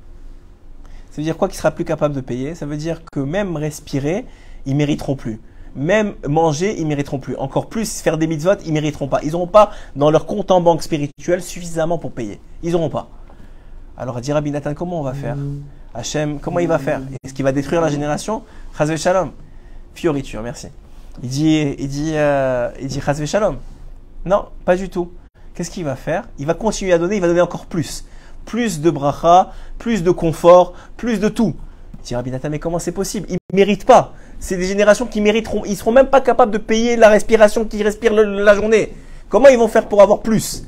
[1.10, 2.54] Ça veut dire quoi qui sera plus capable de payer?
[2.54, 4.26] Ça veut dire que même respirer,
[4.66, 5.40] ils mériteront plus.
[5.76, 7.36] Même manger, ils mériteront plus.
[7.36, 9.20] Encore plus, faire des mitzvot, ils mériteront pas.
[9.22, 12.40] Ils n'auront pas dans leur compte en banque spirituelle suffisamment pour payer.
[12.62, 13.08] Ils n'auront pas.
[13.98, 15.36] Alors, dit Rabbi Nathan, comment on va faire
[15.94, 18.42] Hachem, comment il va faire Est-ce qu'il va détruire la génération
[18.76, 19.32] Chazve Shalom.
[19.94, 20.68] Fioriture, merci.
[21.22, 23.56] Il dit, il dit, euh, il dit Chazve Shalom.
[24.26, 25.10] Non, pas du tout.
[25.54, 28.04] Qu'est-ce qu'il va faire Il va continuer à donner, il va donner encore plus.
[28.44, 31.54] Plus de bracha, plus de confort, plus de tout.
[32.00, 33.26] Il dit Rabbi Nathan, mais comment c'est possible?
[33.30, 34.12] Ils ne méritent pas.
[34.38, 35.64] C'est des générations qui mériteront.
[35.64, 38.92] Ils seront même pas capables de payer la respiration qu'ils respirent la journée.
[39.28, 40.64] Comment ils vont faire pour avoir plus?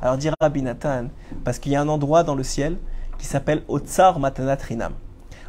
[0.00, 1.08] Alors dit Rabbi Nathan,
[1.44, 2.76] parce qu'il y a un endroit dans le ciel
[3.18, 4.92] qui s'appelle Otsar Matanat Rinam.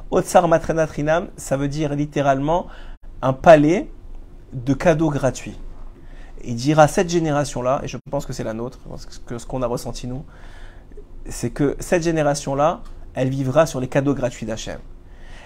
[0.09, 2.65] Otsar Matanat Rinam, ça veut dire littéralement
[3.21, 3.89] un palais
[4.53, 5.59] de cadeaux gratuits.
[6.43, 9.61] Il dira cette génération-là, et je pense que c'est la nôtre, parce que ce qu'on
[9.61, 10.25] a ressenti nous,
[11.27, 12.81] c'est que cette génération-là,
[13.13, 14.79] elle vivra sur les cadeaux gratuits d'Hachem.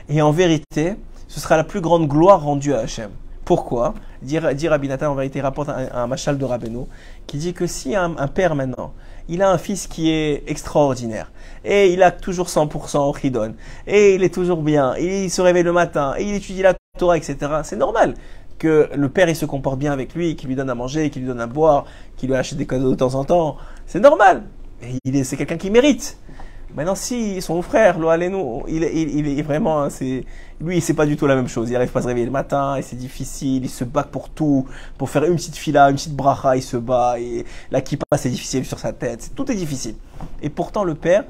[0.08, 0.96] Et en vérité,
[1.34, 3.10] ce sera la plus grande gloire rendue à Hachem.
[3.44, 3.96] Pourquoi?
[4.22, 6.86] Dire, dire en vérité, rapporte un, un machal de Rabbeinu,
[7.26, 8.94] qui dit que si un, père maintenant,
[9.28, 11.32] il a un fils qui est extraordinaire,
[11.66, 13.56] et il a toujours 100% au chidon,
[13.88, 17.18] et il est toujours bien, il se réveille le matin, et il étudie la Torah,
[17.18, 18.14] etc., c'est normal
[18.60, 21.24] que le père il se comporte bien avec lui, qu'il lui donne à manger, qu'il
[21.24, 23.58] lui donne à boire, qu'il lui achète des cadeaux de temps en temps.
[23.88, 24.44] C'est normal.
[25.04, 26.16] Il est, c'est quelqu'un qui mérite.
[26.76, 30.26] Maintenant, si son frère, lo Alenu, il, est- vraiment, hein, c'est,
[30.60, 31.70] lui, c'est pas du tout la même chose.
[31.70, 34.30] Il arrive pas à se réveiller le matin, et c'est difficile, il se bat pour
[34.30, 34.66] tout,
[34.98, 38.30] pour faire une petite fila, une petite bracha, il se bat, et la kippa, c'est
[38.30, 39.96] difficile sur sa tête, tout est difficile.
[40.42, 41.26] Et pourtant, le père,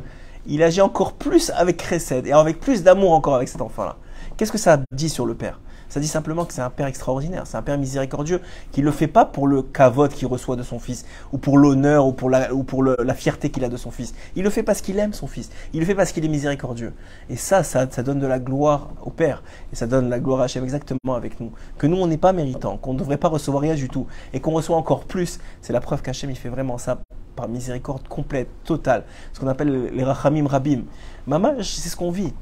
[0.48, 3.98] il agit encore plus avec Chesed, et avec plus d'amour encore avec cet enfant-là.
[4.38, 5.60] Qu'est-ce que ça dit sur le père?
[5.94, 8.92] Ça dit simplement que c'est un père extraordinaire, c'est un père miséricordieux, qui ne le
[8.92, 12.32] fait pas pour le kavod qu'il reçoit de son fils, ou pour l'honneur, ou pour,
[12.32, 14.16] la, ou pour la fierté qu'il a de son fils.
[14.36, 16.94] Il le fait parce qu'il aime son fils, il le fait parce qu'il est miséricordieux.
[17.30, 20.20] Et ça, ça, ça donne de la gloire au père, et ça donne de la
[20.20, 21.52] gloire à Hachem exactement avec nous.
[21.78, 24.40] Que nous, on n'est pas méritant, qu'on ne devrait pas recevoir rien du tout, et
[24.40, 26.98] qu'on reçoit encore plus, c'est la preuve qu'Hachem, il fait vraiment ça
[27.36, 30.86] par miséricorde complète, totale, ce qu'on appelle les rachamim rabim.
[31.28, 32.34] Maman, c'est ce qu'on vit.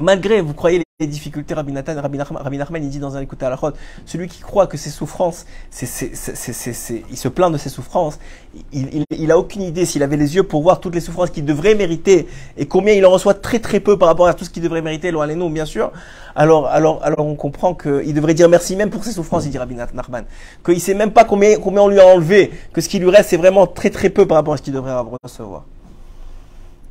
[0.00, 3.50] Malgré, vous croyez les difficultés, Rabbi Nathan, Rabbi Nachman, il dit dans un écoute à
[3.50, 3.58] la
[4.06, 5.44] celui qui croit que ses souffrances,
[5.82, 5.88] il
[7.16, 8.20] se plaint de ses souffrances,
[8.72, 11.30] il, il, il a aucune idée s'il avait les yeux pour voir toutes les souffrances
[11.30, 14.44] qu'il devrait mériter et combien il en reçoit très très peu par rapport à tout
[14.44, 15.90] ce qu'il devrait mériter, loin nous bien sûr.
[16.36, 19.58] Alors, alors, alors on comprend qu'il devrait dire merci même pour ses souffrances, il dit
[19.58, 20.26] Rabbi Nachman,
[20.64, 23.30] qu'il sait même pas combien, combien on lui a enlevé, que ce qui lui reste
[23.30, 25.64] c'est vraiment très très peu par rapport à ce qu'il devrait recevoir.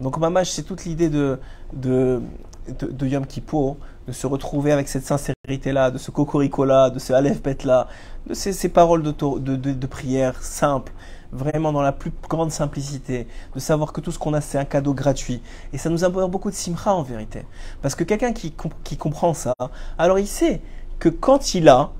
[0.01, 1.39] Donc Mamash, c'est toute l'idée de,
[1.71, 2.21] de,
[2.67, 7.13] de, de Yom Kippour, de se retrouver avec cette sincérité-là, de ce cocorico-là, de ce
[7.13, 7.87] Aleph Bet-là,
[8.27, 10.91] de ces, ces paroles de, de, de, de prière simples,
[11.31, 14.65] vraiment dans la plus grande simplicité, de savoir que tout ce qu'on a, c'est un
[14.65, 15.41] cadeau gratuit.
[15.71, 17.43] Et ça nous apporte beaucoup de simcha en vérité.
[17.81, 19.53] Parce que quelqu'un qui, qui comprend ça,
[19.97, 20.61] alors il sait
[20.99, 21.91] que quand il a,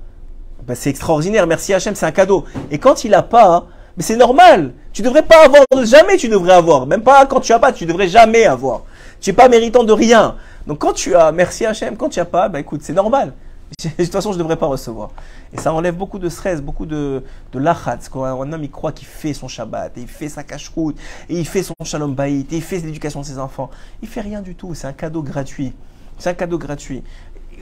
[0.66, 2.44] ben c'est extraordinaire, merci Hachem, c'est un cadeau.
[2.70, 4.72] Et quand il a pas, mais c'est normal.
[4.92, 6.86] Tu devrais pas avoir, jamais tu devrais avoir.
[6.86, 8.82] Même pas quand tu as pas, tu devrais jamais avoir.
[9.20, 10.36] Tu es pas méritant de rien.
[10.66, 13.34] Donc quand tu as, merci Hachem, quand tu as pas, bah écoute, c'est normal.
[13.84, 15.10] De toute façon, je devrais pas recevoir.
[15.52, 17.22] Et ça enlève beaucoup de stress, beaucoup de,
[17.52, 18.08] de lachatz.
[18.08, 20.96] Quand un homme, il croit qu'il fait son Shabbat, et il fait sa cache-route,
[21.28, 23.70] et il fait son Shalom Bayit, et il fait l'éducation de ses enfants.
[24.02, 24.74] Il fait rien du tout.
[24.74, 25.72] C'est un cadeau gratuit.
[26.18, 27.02] C'est un cadeau gratuit.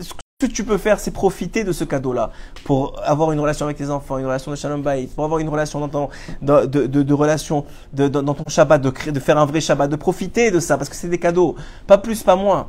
[0.01, 2.31] Ce que tu peux faire, c'est profiter de ce cadeau-là
[2.65, 5.49] pour avoir une relation avec tes enfants, une relation de shalom bayit, pour avoir une
[5.49, 6.09] relation dans ton,
[6.41, 9.89] de, de, de, relation de, dans ton Shabbat, de, créer, de faire un vrai Shabbat,
[9.89, 11.55] de profiter de ça parce que c'est des cadeaux,
[11.87, 12.69] pas plus, pas moins.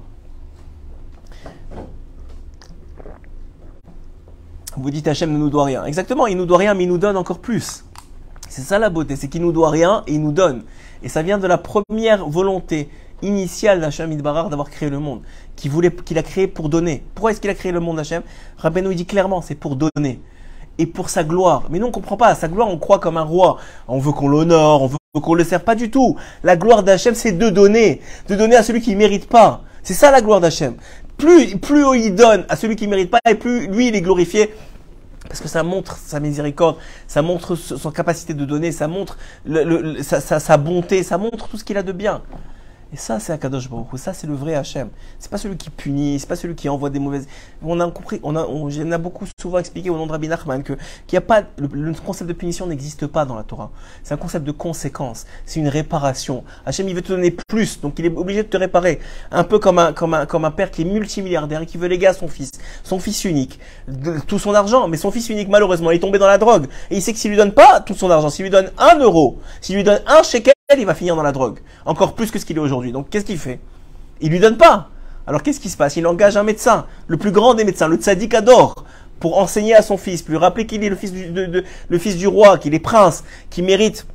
[4.78, 5.86] Vous dites Hachem ne nous doit rien.
[5.86, 7.86] Exactement, il nous doit rien, mais il nous donne encore plus.
[8.50, 10.64] C'est ça la beauté, c'est qu'il nous doit rien et il nous donne.
[11.04, 12.90] Et ça vient de la première volonté
[13.22, 15.22] initiale d'Hachem Idbarar d'avoir créé le monde,
[15.56, 17.04] qu'il voulait, qu'il a créé pour donner.
[17.16, 18.24] Pourquoi est-ce qu'il a créé le monde Hachem?
[18.58, 20.22] Rabbeinu il dit clairement, c'est pour donner
[20.78, 21.64] et pour sa gloire.
[21.70, 22.34] Mais nous on comprend pas.
[22.36, 23.58] Sa gloire, on croit comme un roi.
[23.88, 25.64] On veut qu'on l'honore, on veut qu'on le serve.
[25.64, 26.16] Pas du tout.
[26.44, 29.62] La gloire d'Hachem, c'est de donner, de donner à celui qui ne mérite pas.
[29.84, 30.76] C'est ça la gloire d'Hachem.
[31.18, 31.58] Plus,
[31.96, 34.54] il donne à celui qui ne mérite pas, et plus lui il est glorifié
[35.28, 36.76] parce que ça montre sa miséricorde,
[37.08, 39.18] ça montre son capacité de donner, ça montre
[40.02, 42.22] sa bonté, ça montre tout ce qu'il a de bien.
[42.94, 44.90] Et ça, c'est Akadosh Baruch Ça, c'est le vrai Hachem.
[45.18, 47.26] C'est pas celui qui punit, c'est pas celui qui envoie des mauvaises.
[47.64, 50.62] On a compris, on a, on, a beaucoup souvent expliqué au nom de Rabbi Nachman
[50.62, 50.74] que
[51.08, 53.72] qu'il y a pas le, concept de punition n'existe pas dans la Torah.
[54.04, 55.26] C'est un concept de conséquence.
[55.48, 56.44] C'est une réparation.
[56.68, 59.00] Hachem, il veut te donner plus, donc il est obligé de te réparer.
[59.32, 61.88] Un peu comme un comme un comme un père qui est multimilliardaire et qui veut
[61.88, 62.52] léguer à son fils,
[62.84, 63.60] son fils unique,
[64.28, 66.98] tout son argent, mais son fils unique malheureusement il est tombé dans la drogue et
[66.98, 69.40] il sait que s'il lui donne pas tout son argent, s'il lui donne un euro,
[69.62, 71.60] s'il lui donne un shekel il va finir dans la drogue.
[71.86, 72.92] Encore plus que ce qu'il est aujourd'hui.
[72.92, 73.60] Donc qu'est-ce qu'il fait?
[74.22, 74.90] Il lui donne pas.
[75.28, 75.96] Alors qu'est-ce qui se passe?
[75.96, 78.84] Il engage un médecin, le plus grand des médecins, le tzaddik adore,
[79.20, 82.28] pour enseigner à son fils, lui rappeler qu'il est le fils du, le fils du
[82.28, 84.06] roi, qu'il est prince, qu'il mérite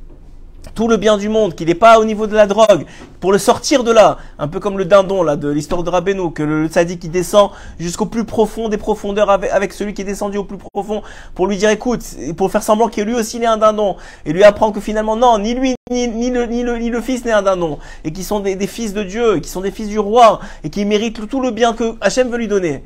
[0.75, 2.85] tout le bien du monde, qu'il n'est pas au niveau de la drogue,
[3.19, 6.31] pour le sortir de là, un peu comme le dindon là de l'histoire de Rabbeinu,
[6.31, 10.37] que le, sadique qui descend jusqu'au plus profond des profondeurs avec, celui qui est descendu
[10.37, 11.01] au plus profond,
[11.35, 12.01] pour lui dire écoute,
[12.37, 13.95] pour faire semblant que lui aussi il est un dindon,
[14.25, 17.31] et lui apprendre que finalement non, ni lui ni, ni, le, ni, le, fils n'est
[17.31, 19.87] un dindon, et qui sont des, des fils de Dieu, et qui sont des fils
[19.87, 22.83] du roi, et qui méritent tout le bien que Hachem veut lui donner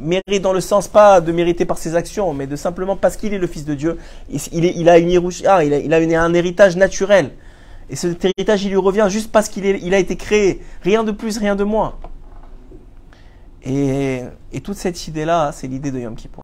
[0.00, 3.34] mérite dans le sens pas de mériter par ses actions, mais de simplement parce qu'il
[3.34, 3.98] est le Fils de Dieu,
[4.30, 7.30] il, a une un héritage naturel.
[7.88, 10.62] Et cet héritage, il lui revient juste parce qu'il il a été créé.
[10.82, 11.96] Rien de plus, rien de moins.
[13.62, 16.42] Et, et toute cette idée-là, c'est l'idée de Yom Kippur.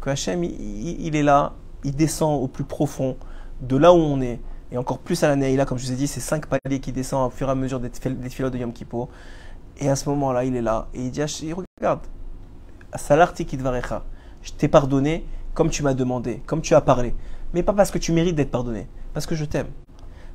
[0.00, 3.16] Que Hachem, il, est là, il descend au plus profond
[3.62, 4.38] de là où on est.
[4.70, 6.92] Et encore plus à la là, comme je vous ai dit, c'est cinq paliers qui
[6.92, 9.08] descendent au fur et à mesure des, des de Yom Kippur.
[9.80, 10.88] Et à ce moment-là, il est là.
[10.94, 12.00] Et il dit, regarde,
[14.42, 17.14] je t'ai pardonné comme tu m'as demandé, comme tu as parlé.
[17.52, 19.68] Mais pas parce que tu mérites d'être pardonné, parce que je t'aime,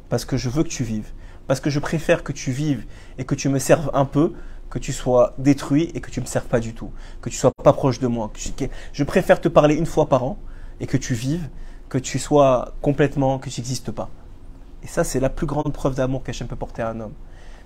[0.10, 1.12] parce que je veux que tu vives,
[1.48, 2.86] parce que je préfère que tu vives
[3.18, 4.34] et que tu me serves un peu,
[4.70, 7.52] que tu sois détruit et que tu me serves pas du tout, que tu sois
[7.64, 8.32] pas proche de moi.
[8.94, 10.38] Je préfère te parler une fois par an
[10.80, 11.50] et que tu vives,
[11.90, 14.10] que tu sois complètement, que tu n'existes pas.
[14.84, 17.14] Et ça, c'est la plus grande preuve d'amour qu'Hachem peut porter à un homme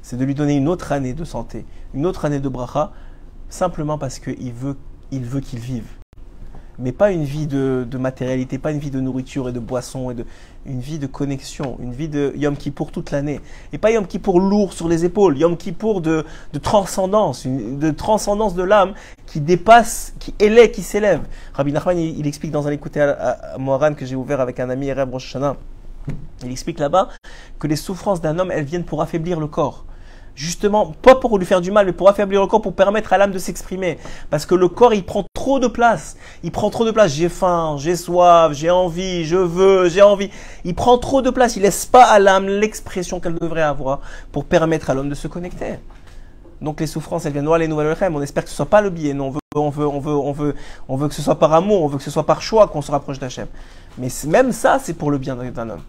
[0.03, 2.91] c'est de lui donner une autre année de santé, une autre année de bracha,
[3.49, 4.75] simplement parce qu'il veut
[5.09, 5.87] qu'il veut vive.
[6.79, 10.15] Mais pas une vie de, matérialité, pas une vie de nourriture et de boisson, et
[10.15, 10.25] de,
[10.65, 13.39] une vie de connexion, une vie de Yom Kippour toute l'année.
[13.71, 18.55] Et pas Yom Kippour lourd sur les épaules, Yom Kippour de, de transcendance, de transcendance
[18.55, 18.95] de l'âme
[19.27, 21.21] qui dépasse, qui élève, qui s'élève.
[21.53, 24.87] Rabbi Nachman, il, explique dans un écouté à, à, que j'ai ouvert avec un ami,
[24.87, 25.37] Ereb Rosh
[26.43, 27.07] il explique là-bas
[27.59, 29.85] que les souffrances d'un homme, elles viennent pour affaiblir le corps
[30.35, 33.17] justement, pas pour lui faire du mal, mais pour affaiblir le corps, pour permettre à
[33.17, 33.97] l'âme de s'exprimer.
[34.29, 36.17] Parce que le corps, il prend trop de place.
[36.43, 37.13] Il prend trop de place.
[37.13, 40.29] J'ai faim, j'ai soif, j'ai envie, je veux, j'ai envie.
[40.63, 41.55] Il prend trop de place.
[41.55, 45.27] Il laisse pas à l'âme l'expression qu'elle devrait avoir pour permettre à l'homme de se
[45.27, 45.79] connecter.
[46.61, 48.89] Donc les souffrances, elles viennent voir les nouvelles On espère que ce soit pas le
[48.89, 49.13] biais.
[49.13, 50.55] Non, on veut, on veut, on veut, on veut,
[50.87, 52.81] on veut que ce soit par amour, on veut que ce soit par choix qu'on
[52.81, 53.47] se rapproche d'Hachem.
[53.97, 55.81] Mais même ça, c'est pour le bien d'un homme.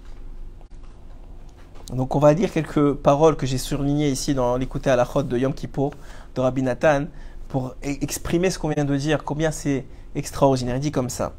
[1.93, 5.29] Donc on va dire quelques paroles que j'ai surlignées ici dans l'écouter à la chode
[5.29, 5.91] de Yom Kippur
[6.35, 7.05] de Rabbi Nathan
[7.49, 10.77] pour e-, exprimer ce qu'on vient de dire, combien c'est extraordinaire.
[10.77, 11.35] Il dit comme ça.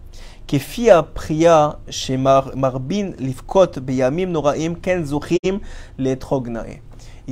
[0.47, 0.59] Il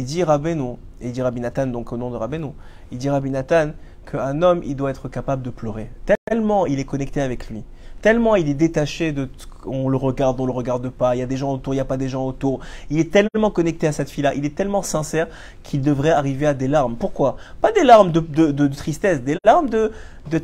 [0.05, 2.47] dit Rabbeinu, il Rabbi Nathan donc au nom de Rabbeinu,
[2.91, 3.73] il Rabbi Nathan
[4.11, 5.89] qu'un homme il doit être capable de pleurer
[6.27, 7.63] tellement il est connecté avec lui
[8.03, 9.29] tellement il est détaché de
[9.65, 11.81] on le regarde, on le regarde pas, il y a des gens autour, il n'y
[11.81, 12.59] a pas des gens autour.
[12.89, 15.27] Il est tellement connecté à cette fille-là, il est tellement sincère
[15.63, 16.97] qu'il devrait arriver à des larmes.
[16.97, 17.37] Pourquoi?
[17.61, 19.93] Pas des larmes de, tristesse, des larmes de,
[20.29, 20.39] de,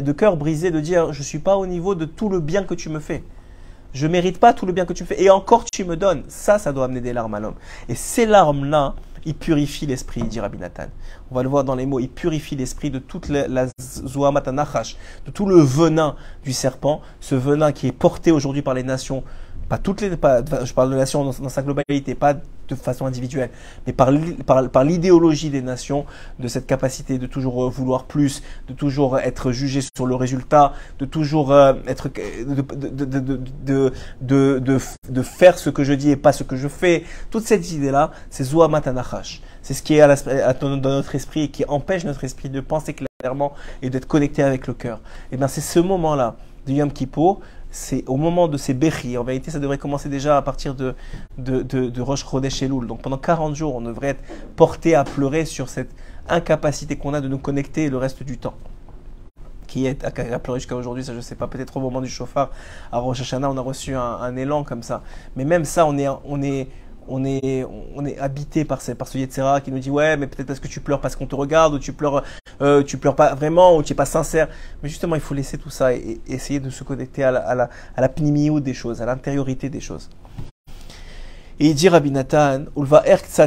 [0.00, 2.74] de, cœur brisé, de dire je suis pas au niveau de tout le bien que
[2.74, 3.22] tu me fais.
[3.92, 5.22] Je mérite pas tout le bien que tu me fais.
[5.22, 6.24] Et encore tu me donnes.
[6.28, 7.54] Ça, ça doit amener des larmes à l'homme.
[7.90, 8.94] Et ces larmes-là,
[9.26, 10.86] il purifie l'esprit, dit Rabbi Nathan.
[11.30, 15.30] On va le voir dans les mots, il purifie l'esprit de toute la, la de
[15.30, 19.24] tout le venin du serpent, ce venin qui est porté aujourd'hui par les nations,
[19.68, 22.34] pas toutes les, je parle de nations dans, sa globalité, pas
[22.68, 23.50] de façon individuelle,
[23.86, 24.10] mais par,
[24.46, 26.06] par, l'idéologie des nations,
[26.38, 31.04] de cette capacité de toujours vouloir plus, de toujours être jugé sur le résultat, de
[31.04, 31.54] toujours
[31.86, 37.04] être de, de, de, faire ce que je dis et pas ce que je fais.
[37.30, 39.42] Toute cette idée-là, c'est Zoa Matanachash.
[39.62, 43.54] C'est ce qui est dans notre esprit et qui empêche notre esprit de penser clairement
[43.82, 45.00] et d'être connecté avec le cœur.
[45.32, 46.36] Et bien c'est ce moment-là
[46.66, 47.40] de Yom Kippur
[47.74, 49.18] c'est au moment de ces béchis.
[49.18, 50.94] En vérité, ça devrait commencer déjà à partir de,
[51.38, 52.24] de, de, de Rosh.
[52.24, 54.22] Donc pendant 40 jours, on devrait être
[54.54, 55.90] porté à pleurer sur cette
[56.28, 58.54] incapacité qu'on a de nous connecter le reste du temps.
[59.66, 62.08] Qui est à, pleurer jusqu'à aujourd'hui, ça je ne sais pas, peut-être au moment du
[62.08, 62.50] chauffard
[62.92, 65.02] à Rosh Hashanah, on a reçu un, un, élan comme ça.
[65.34, 66.68] Mais même ça, on est, on est,
[67.08, 70.46] on est, on est habité par ce, par Yetzera qui nous dit ouais mais peut-être
[70.46, 72.22] parce que tu pleures parce qu'on te regarde ou tu pleures
[72.62, 74.48] euh, tu pleures pas vraiment ou tu es pas sincère.
[74.82, 77.54] Mais justement il faut laisser tout ça et, essayer de se connecter à la, à
[77.54, 80.08] la, à la des choses à l'intériorité des choses.
[81.60, 83.04] Et il dit Rabbi Nathan Ulva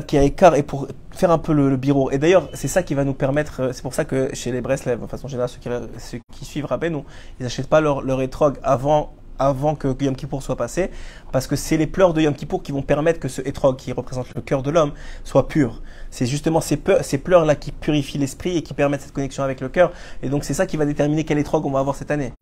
[0.07, 2.93] qui a écart et pour faire un peu le, bureau et d'ailleurs c'est ça qui
[2.93, 5.59] va nous permettre euh, c'est pour ça que chez les Breslev de façon générale ceux
[5.59, 7.03] qui, ceux qui suivent Rabbi nous
[7.39, 10.91] ils n'achètent pas leur, leur étrog avant avant que Yom Kippour soit passé,
[11.31, 13.91] parce que c'est les pleurs de Yom Kippour qui vont permettre que ce étrog qui
[13.91, 14.91] représente le cœur de l'homme
[15.23, 15.81] soit pur.
[16.09, 19.91] C'est justement ces, pleurs-là qui purifient l'esprit et qui permettent cette connexion avec le cœur.
[20.21, 22.33] Et donc c'est ça qui va déterminer quel étrog on va avoir cette année.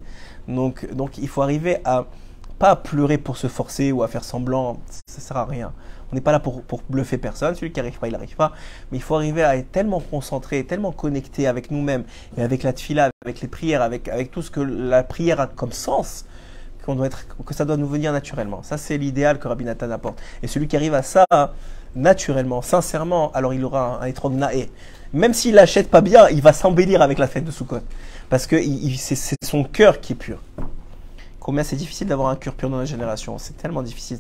[0.48, 2.06] Donc, donc il faut arriver à
[2.60, 5.74] pas à pleurer pour se forcer ou à faire semblant, ça sert à rien.
[6.12, 8.54] On n'est pas là pour, bluffer personne, celui qui n'arrive pas, il n'arrive pas.
[8.92, 12.06] Mais il faut arriver à être tellement concentré, tellement connecté avec nous-mêmes
[12.38, 15.72] et avec la tfila, avec les prières, avec tout ce que la prière a comme
[15.72, 16.26] sens,
[17.46, 18.64] que ça doit nous venir naturellement.
[18.64, 20.20] Ça, c'est l'idéal que Rabbi Nathan apporte.
[20.44, 21.26] Et celui qui arrive à ça
[21.96, 24.70] naturellement, sincèrement, alors il aura un, étrog naé.
[25.14, 27.82] Même s'il l'achète pas bien, il va s'embellir avec la fête de Sukkot.
[28.30, 28.62] Parce que
[28.98, 30.40] c'est son cœur qui est pur.
[31.40, 33.38] Combien c'est difficile d'avoir un cœur pur dans la génération.
[33.38, 34.20] C'est tellement difficile.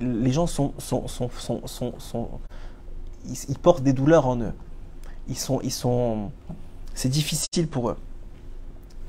[0.00, 0.72] Les gens sont
[3.48, 4.52] ils, portent des douleurs en eux.
[5.28, 6.30] Ils sont, ils sont,
[6.94, 7.96] c'est difficile pour eux.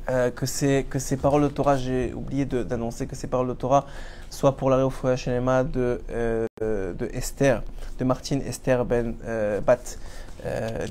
[0.09, 3.53] Euh, que, ces, que ces paroles de Torah, j'ai oublié d'annoncer que ces paroles de
[3.53, 3.85] Torah
[4.29, 7.61] soient pour la Réoufouya Shenema de, euh, de Esther,
[7.99, 9.97] de Martine Esther Ben euh, Bat
[10.45, 10.87] euh,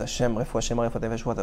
[0.00, 1.36] Hashem, Refoua Shem, Refoua Tavashua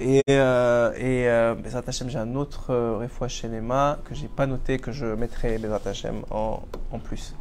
[0.00, 4.78] Et, euh, et euh, Bezrat Hashem, j'ai un autre Refoua Shenema que j'ai pas noté,
[4.78, 7.34] que je mettrai Bezrat Hashem en, en plus.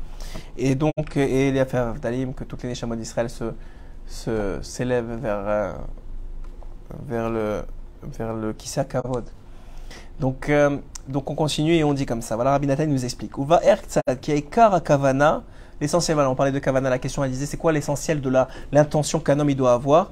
[0.57, 3.29] Et donc, et les affaires d'Alim, que les d'Israël
[7.07, 7.61] vers le
[8.03, 9.25] vers le Kissa Kavod.
[10.19, 10.77] Donc, euh,
[11.07, 12.35] donc on continue et on dit comme ça.
[12.35, 13.37] Voilà, Rabbi Nathan nous explique.
[13.37, 13.61] Uva
[14.83, 15.43] Kavana.
[15.79, 18.31] L'essentiel, voilà, on parlait de Kavana, la question elle disait c'est quoi l'essentiel de
[18.71, 20.09] l'intention qu'un homme il doit avoir?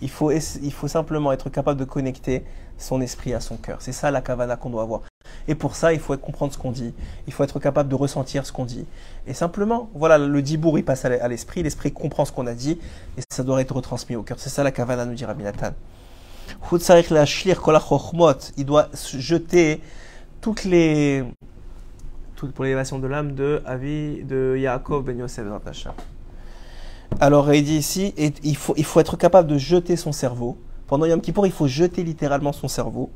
[0.00, 2.44] Il faut, il faut simplement être capable de connecter
[2.78, 3.78] son esprit à son cœur.
[3.80, 5.02] C'est ça la kavana qu'on doit avoir.
[5.48, 6.92] Et pour ça, il faut comprendre ce qu'on dit.
[7.26, 8.86] Il faut être capable de ressentir ce qu'on dit.
[9.26, 11.62] Et simplement, voilà, le dibour, il passe à l'esprit.
[11.62, 12.78] L'esprit comprend ce qu'on a dit.
[13.18, 14.38] Et ça doit être retransmis au cœur.
[14.38, 15.70] C'est ça la kavana, nous dit Rabbi Nathan.
[18.56, 19.80] Il doit jeter
[20.40, 21.24] toutes les,
[22.36, 25.46] toutes pour l'élévation de l'âme de Avi, de Yaakov Ben Yosef
[27.20, 30.58] alors il dit ici, il, faut, il faut être capable de jeter son cerveau.
[30.86, 33.10] Pendant Yom Kippour, il faut jeter littéralement son cerveau.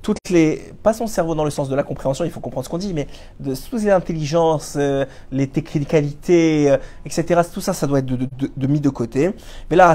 [0.00, 2.70] Toutes les, pas son cerveau dans le sens de la compréhension, il faut comprendre ce
[2.70, 3.06] qu'on dit, mais
[3.40, 7.42] de toutes les intelligences, euh, les technicalités, euh, etc.
[7.52, 9.32] Tout ça, ça doit être de, de, mis de côté.
[9.70, 9.94] Mais là,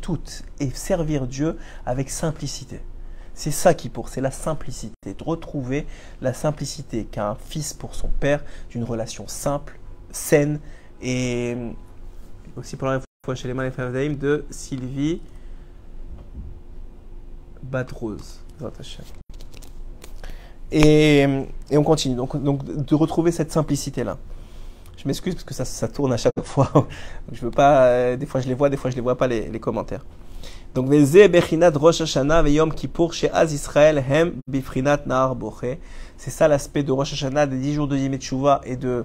[0.00, 0.18] tout
[0.58, 2.80] et servir Dieu avec simplicité.
[3.34, 5.86] C'est ça qui pour, c'est la simplicité, de retrouver
[6.22, 9.78] la simplicité qu'a un fils pour son père, d'une relation simple,
[10.10, 10.58] saine
[11.02, 11.54] et
[12.56, 15.20] aussi pour la chez les Malefavdaïm de Sylvie
[17.62, 18.40] Batrose.
[20.72, 21.26] Et,
[21.70, 22.14] et on continue.
[22.14, 24.18] Donc, donc de retrouver cette simplicité-là.
[24.96, 26.70] Je m'excuse parce que ça, ça, tourne à chaque fois.
[27.32, 27.86] je veux pas.
[27.86, 30.04] Euh, des fois je les vois, des fois je les vois pas les, les commentaires.
[30.74, 35.34] Donc Rosh Hashanah Yom Kippour chez Az Israël Hem Bifrinat Nahar
[36.18, 39.04] C'est ça l'aspect de Rosh Hashanah, des 10 jours de Yom et de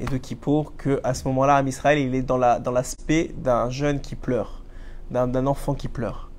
[0.00, 4.00] et de Kippour que à ce moment-là, Am Israël, il est dans l'aspect d'un jeune
[4.00, 4.62] qui pleure,
[5.10, 6.30] d'un enfant qui pleure.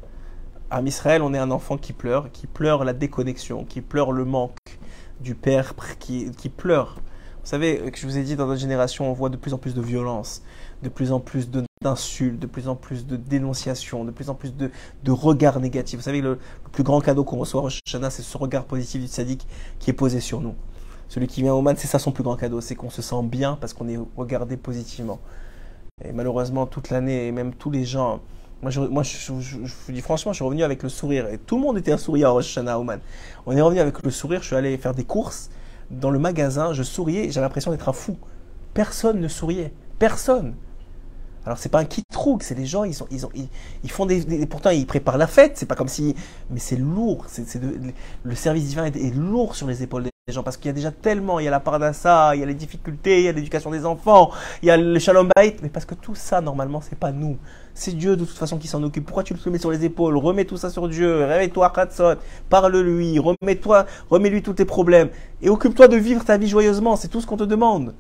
[0.70, 4.26] Am Israël, on est un enfant qui pleure, qui pleure la déconnexion, qui pleure le
[4.26, 4.58] manque
[5.20, 6.96] du père, qui, pleure.
[7.44, 9.58] Vous savez, que je vous ai dit, dans notre génération, on voit de plus en
[9.58, 10.44] plus de violence,
[10.82, 11.50] de plus en plus
[11.84, 14.72] d'insultes, de plus en plus de dénonciations, de plus en plus de,
[15.04, 16.00] de regards négatifs.
[16.00, 16.40] Vous savez, le,
[16.72, 19.46] plus grand cadeau qu'on reçoit au Shana, c'est ce regard positif du sadique
[19.80, 20.56] qui est posé sur nous.
[21.12, 23.22] Celui qui vient au man, c'est ça son plus grand cadeau, c'est qu'on se sent
[23.24, 25.20] bien parce qu'on est regardé positivement.
[26.06, 28.22] Et malheureusement, toute l'année, et même tous les gens
[28.62, 31.28] Moi, je, moi je, vous dis franchement, je suis revenu avec le sourire.
[31.28, 33.02] Et tout le monde était un sourire à Rosh Hashanah, Oman.
[33.46, 34.42] On est revenu avec le sourire.
[34.42, 35.50] Je suis allé faire des courses
[35.90, 36.72] dans le magasin.
[36.72, 37.30] Je souriais.
[37.30, 38.18] J'avais l'impression d'être un fou.
[38.74, 39.74] Personne ne souriait.
[40.00, 40.54] Personne.
[41.46, 43.32] Alors c'est pas un kit rook, c'est des gens, ils, sont, ils, ont,
[43.84, 46.16] ils, font des, Pourtant, ils préparent la fête, c'est pas comme si...
[46.52, 47.60] Mais c'est lourd, c'est,
[48.24, 50.92] le service divin est, lourd sur les épaules des gens, parce qu'il y a déjà
[50.92, 53.72] tellement, il y a la pardassa, il y a les difficultés, il y a l'éducation
[53.72, 54.30] des enfants,
[54.62, 57.38] il y a le shalom bait, mais parce que tout ça, normalement, c'est pas nous.
[57.74, 59.06] C'est Dieu de toute façon qui s'en occupe.
[59.06, 60.18] Pourquoi tu le mets sur les épaules?
[60.18, 62.20] Remets tout ça sur Dieu, réveille-toi, Khatsot,
[62.50, 65.10] parle-lui, remets-toi, remets-lui tous tes problèmes,
[65.42, 67.96] et occupe-toi de vivre ta vie joyeusement, c'est tout ce qu'on te demande.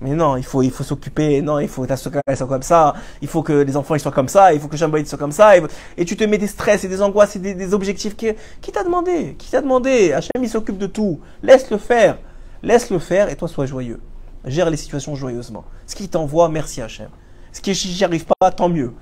[0.00, 2.12] Mais non, il faut, il faut s'occuper, non, il faut que ta soit
[2.46, 5.06] comme ça, il faut que les enfants ils soient comme ça, il faut que Jamboïd
[5.06, 5.54] soit comme ça,
[5.96, 8.34] et, tu te mets des stress et des angoisses et des, objectifs qui,
[8.72, 12.18] t'a demandé, qui t'a demandé, Hachem il s'occupe de tout, laisse-le faire,
[12.62, 14.00] laisse-le faire et toi sois joyeux,
[14.44, 15.64] gère les situations joyeusement.
[15.86, 17.08] Ce qui t'envoie, merci Hachem.
[17.52, 18.92] Ce qui j'y arrive pas, tant mieux.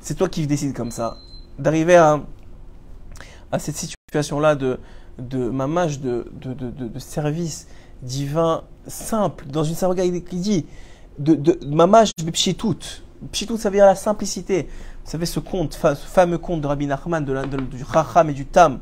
[0.00, 1.18] C'est toi qui décides comme ça,
[1.60, 2.20] d'arriver à,
[3.52, 4.80] à cette situation-là de,
[5.18, 7.68] de mamage de, de, de service
[8.02, 10.66] divin simple, dans une synagogue qui dit
[11.18, 12.78] de, de mamage pshitout.
[13.32, 14.68] Pshitout, ça veut dire la simplicité.
[15.04, 18.46] Vous savez, ce conte, ce fameux conte de Rabbi Nachman, de, du Chacham et du
[18.46, 18.80] Tam.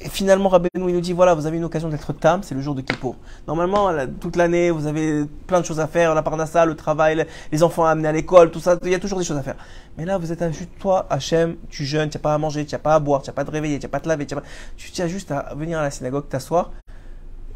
[0.00, 2.60] Et finalement, Rabbi il nous dit voilà, vous avez une occasion d'être Tam, c'est le
[2.60, 3.16] jour de Kippour.
[3.48, 3.90] Normalement,
[4.20, 7.86] toute l'année, vous avez plein de choses à faire, la parnassa, le travail, les enfants
[7.86, 9.56] à amener à l'école, tout ça, il y a toujours des choses à faire.
[9.96, 12.66] Mais là, vous êtes à juste toi, Hachem, tu jeûnes, tu n'as pas à manger,
[12.66, 14.08] tu n'as pas à boire, tu n'as pas te réveiller, tu n'as pas à te
[14.08, 16.72] laver, tu as, juste à venir à la synagogue, t'asseoir,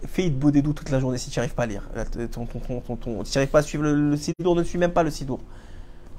[0.07, 1.89] fais beau doux toute la journée si tu n'arrives pas à lire.
[2.15, 5.41] Si tu n'arrives pas à suivre le, sidour, ne suis même pas le sidour.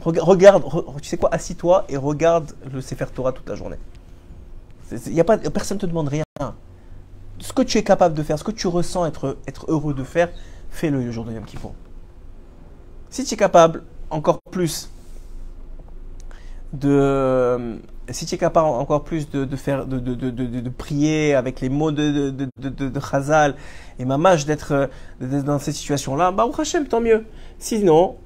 [0.03, 0.63] Regarde,
[1.01, 3.77] tu sais quoi, assis-toi et regarde le Sefer Torah toute la journée.
[4.91, 6.23] A pas, personne ne te demande rien.
[7.39, 10.29] Ce que tu es capable de faire, ce que tu ressens être, heureux de faire,
[10.69, 11.73] fais-le le jour de Yom Kippur.
[13.09, 14.89] Si tu es capable encore plus
[16.73, 17.79] de,
[18.11, 22.99] si tu es capable encore plus de, faire, de, prier avec les mots de, de,
[22.99, 23.55] Chazal
[23.99, 24.89] et Mamash d'être
[25.19, 27.25] dans cette situation-là, bah, Hachem, tant mieux.
[27.59, 28.17] Sinon,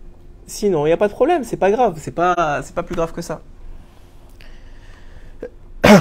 [0.47, 3.11] sinon, il n'y a pas de problème, c'est pas grave, c'est pas, pas plus grave
[3.11, 3.41] que ça.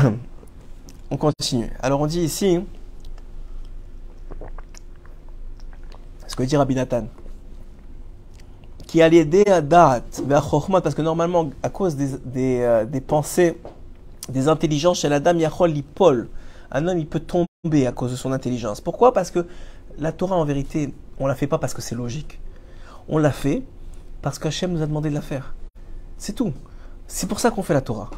[1.11, 1.70] on continue.
[1.80, 2.61] Alors, on dit ici,
[6.26, 7.07] ce que dit Rabbi Nathan
[8.95, 13.59] qui allait aider à date parce que normalement, à cause des, des, euh, pensées,
[14.28, 16.28] des intelligences chez la dame Yachol Lipol,
[16.70, 18.80] un homme il peut tomber à cause de son intelligence.
[18.80, 19.12] Pourquoi?
[19.12, 19.49] Parce que
[19.99, 22.38] la Torah en vérité, on la fait pas parce que c'est logique.
[23.09, 23.64] On l'a fait
[24.22, 25.57] parce qu'Hachem nous a demandé de la faire.
[26.16, 26.53] C'est tout.
[27.09, 28.11] C'est pour ça qu'on fait la Torah.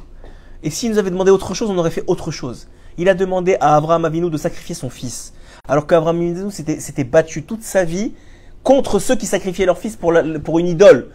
[0.63, 2.69] Et s'il nous avait demandé autre chose, on aurait fait autre chose.
[2.99, 5.33] Il a demandé à Abraham Avinu de sacrifier son fils.
[5.69, 8.13] Alors qu'Abraham Avinu s'était battu toute sa vie
[8.67, 10.13] contre ceux qui sacrifiaient leur fils pour,
[10.43, 11.11] pour une idole.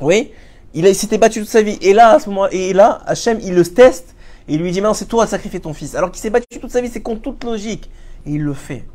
[0.00, 0.32] Oui?
[0.72, 1.76] Il, s'était battu toute sa vie.
[1.82, 4.16] Et là, à ce moment, et là, Hachem, il le teste
[4.48, 5.94] et il lui dit, maintenant c'est toi à sacrifier ton fils.
[5.94, 7.90] Alors qu'il s'est battu toute sa vie, c'est contre toute logique.
[8.24, 8.86] Et il le fait.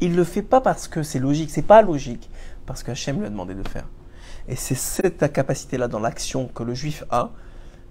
[0.00, 2.30] Il le fait pas parce que c'est logique, c'est pas logique,
[2.64, 3.88] parce que Hachem lui a demandé de faire.
[4.48, 7.30] Et c'est cette capacité-là dans l'action que le juif a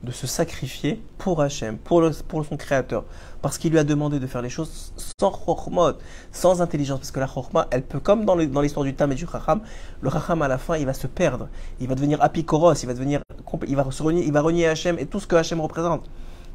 [0.04, 3.06] de se sacrifier pour Hachem, pour, pour son créateur,
[3.42, 5.94] parce qu'il lui a demandé de faire les choses sans chormot,
[6.32, 9.26] sans intelligence, parce que la chorma, elle peut, comme dans l'histoire du Tam et du
[9.26, 9.62] Chacham,
[10.02, 11.48] le Chacham à la fin, il va se perdre,
[11.80, 13.22] il va devenir apikoros, il va devenir,
[13.68, 16.10] il va se renier, il va renier Hachem et tout ce que Hachem représente.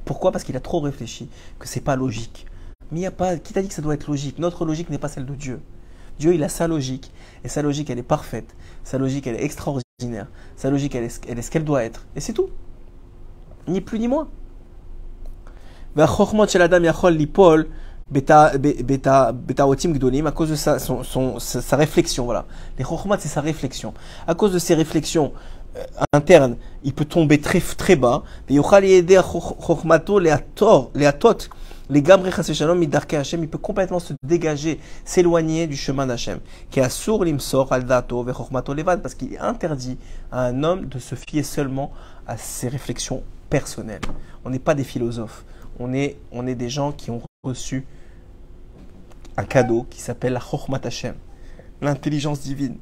[0.05, 0.31] Pourquoi?
[0.31, 2.47] Parce qu'il a trop réfléchi, que c'est pas logique.
[2.91, 4.39] Mais il n'y a pas, qui t'a dit que ça doit être logique?
[4.39, 5.61] Notre logique n'est pas celle de Dieu.
[6.19, 7.13] Dieu, il a sa logique,
[7.45, 10.27] et sa logique, elle est parfaite, sa logique, elle est extraordinaire,
[10.57, 12.51] sa logique, elle est ce qu'elle doit être, et c'est tout
[13.69, 14.29] ni plus ni moins.
[20.27, 22.47] À cause de sa, son, sa, réflexion, voilà.
[22.79, 23.95] Les chokhmat, c'est sa réflexion.
[24.27, 25.33] À cause de ses réflexions
[25.77, 28.23] euh, internes, il peut tomber très, très bas.
[28.49, 28.57] Les
[32.03, 36.39] gamres shalom Hashem, il peut complètement se dégager, s'éloigner du chemin d'Hachem.
[36.71, 39.99] Qui levad, parce qu'il est interdit
[40.31, 41.93] à un homme de se fier seulement
[42.27, 44.01] à ses réflexions personnel.
[44.45, 45.45] On n'est pas des philosophes.
[45.79, 47.87] On est, on est des gens qui ont reçu
[49.37, 51.15] un cadeau qui s'appelle la Chokhmat Hashem,
[51.81, 52.77] l'intelligence divine.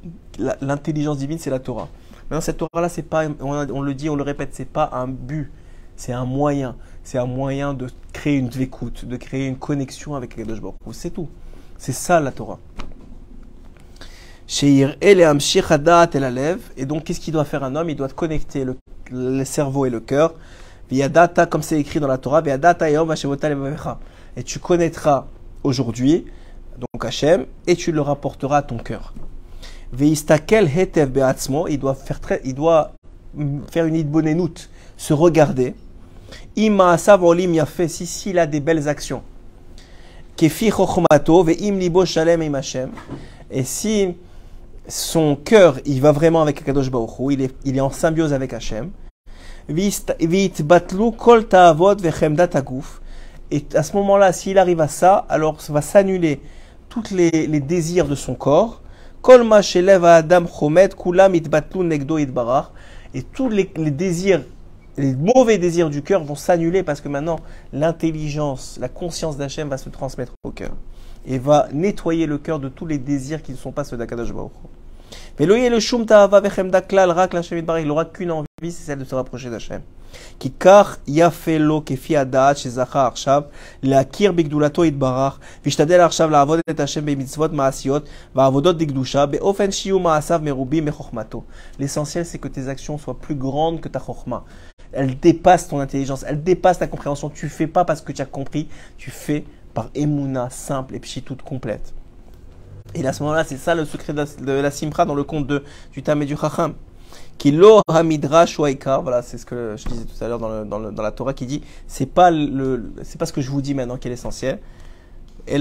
[0.61, 1.87] L'intelligence divine, c'est la Torah.
[2.23, 5.51] Maintenant, cette Torah-là, c'est pas, on, le dit, on le répète, c'est pas un but,
[5.95, 6.75] c'est un moyen.
[7.03, 11.11] C'est un moyen de créer une écoute, de créer une connexion avec les Baruch C'est
[11.11, 11.29] tout.
[11.77, 12.59] C'est ça la Torah.
[14.49, 14.85] Et
[16.85, 17.89] donc, qu'est-ce qu'il doit faire un homme?
[17.89, 18.65] Il doit connecter
[19.11, 20.33] le cerveau et le cœur.
[20.89, 22.41] data, comme c'est écrit dans la Torah,
[24.37, 25.25] et tu connaîtras
[25.63, 26.25] aujourd'hui,
[26.77, 29.13] donc Hachem, et tu le rapporteras à ton cœur.
[29.91, 32.93] il doit faire, très, il doit
[33.71, 35.73] faire une idbonenout se regarder.
[36.55, 36.69] Si
[38.07, 39.21] s'il a des belles actions.
[40.39, 40.49] Et
[43.63, 44.15] si
[44.87, 48.53] son cœur, il va vraiment avec Kadosh Baruch il est, il est en symbiose avec
[48.53, 48.85] aguf.
[53.51, 56.41] Et à ce moment-là, s'il arrive à ça, alors ça va s'annuler
[56.89, 58.81] tous les, les désirs de son corps.
[63.13, 64.43] Et tous les, désirs
[64.97, 67.39] les mauvais désirs du cœur vont s'annuler parce que maintenant
[67.73, 70.71] l'intelligence, la conscience d'Hachem va se transmettre au cœur
[71.25, 74.33] et va nettoyer le cœur de tous les désirs qui ne sont pas ceux d'Akadosh
[74.33, 74.51] Baruch
[75.38, 79.04] Mais le shum ta'ava vechemda klal rak l'Hashem il n'aura qu'une envie, c'est celle de
[79.04, 79.82] se rapprocher d'Hachem.
[80.40, 83.42] כי כך יפה לו כפי הדעת שזכה עכשיו
[83.82, 90.40] להכיר בגדולתו יתברך וישתדל עכשיו לעבוד את השם במצוות מעשיות ועבודות דקדושה באופן שיהיו מעשיו
[90.42, 91.42] מרובים מחוכמתו.
[91.80, 94.44] L'essentiel c'est que tes actions soient plus grandes que ta chokma.
[94.92, 97.30] Elle dépasse ton intelligence, elle dépasse ta compréhension.
[97.30, 101.22] Tu fais pas parce que tu as compris, tu fais par émouna simple et puis
[101.22, 101.94] toute complète.
[102.97, 105.63] Et à ce moment-là, c'est ça le secret de la, simra dans le conte de,
[105.91, 106.73] du Tam et du Chacham.
[107.37, 111.33] Kilo hamidrash waikar, voilà, c'est ce que je disais tout à l'heure dans, la Torah
[111.33, 114.59] qui dit, c'est pas le, pas ce que je vous dis maintenant qui est l'essentiel.
[115.47, 115.57] Et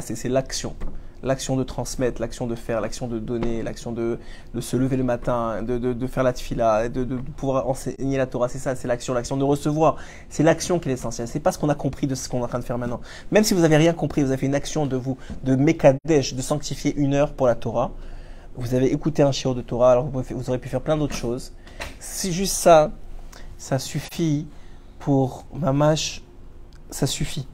[0.00, 0.74] c'est l'action
[1.22, 4.18] l'action de transmettre, l'action de faire, l'action de donner, l'action de,
[4.60, 7.04] se lever le matin, de, de, de faire la tfila, de,
[7.36, 8.48] pouvoir enseigner la Torah.
[8.48, 9.96] C'est ça, c'est l'action, l'action de recevoir.
[10.28, 11.28] C'est l'action qui est l'essentiel.
[11.28, 13.00] C'est pas ce qu'on a compris de ce qu'on est en train de faire maintenant.
[13.30, 16.34] Même si vous avez rien compris, vous avez fait une action de vous, de mekadesh,
[16.34, 17.92] de sanctifier une heure pour la Torah.
[18.56, 21.14] Vous avez écouté un shiur de Torah, alors vous, vous aurez pu faire plein d'autres
[21.14, 21.52] choses.
[21.98, 22.90] C'est juste ça,
[23.56, 24.46] ça suffit
[24.98, 26.22] pour mamash,
[26.90, 27.46] ça suffit.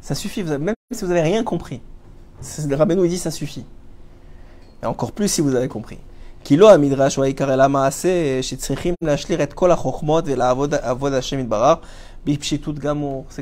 [0.00, 1.80] Ça suffit, même si vous avez rien compris.
[2.68, 3.64] Le Rabbeinu dit ça suffit.
[4.82, 5.98] Et encore plus si vous avez compris.
[6.44, 6.56] C'est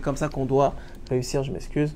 [0.01, 0.75] comme ça qu'on doit
[1.09, 1.95] réussir, je m'excuse.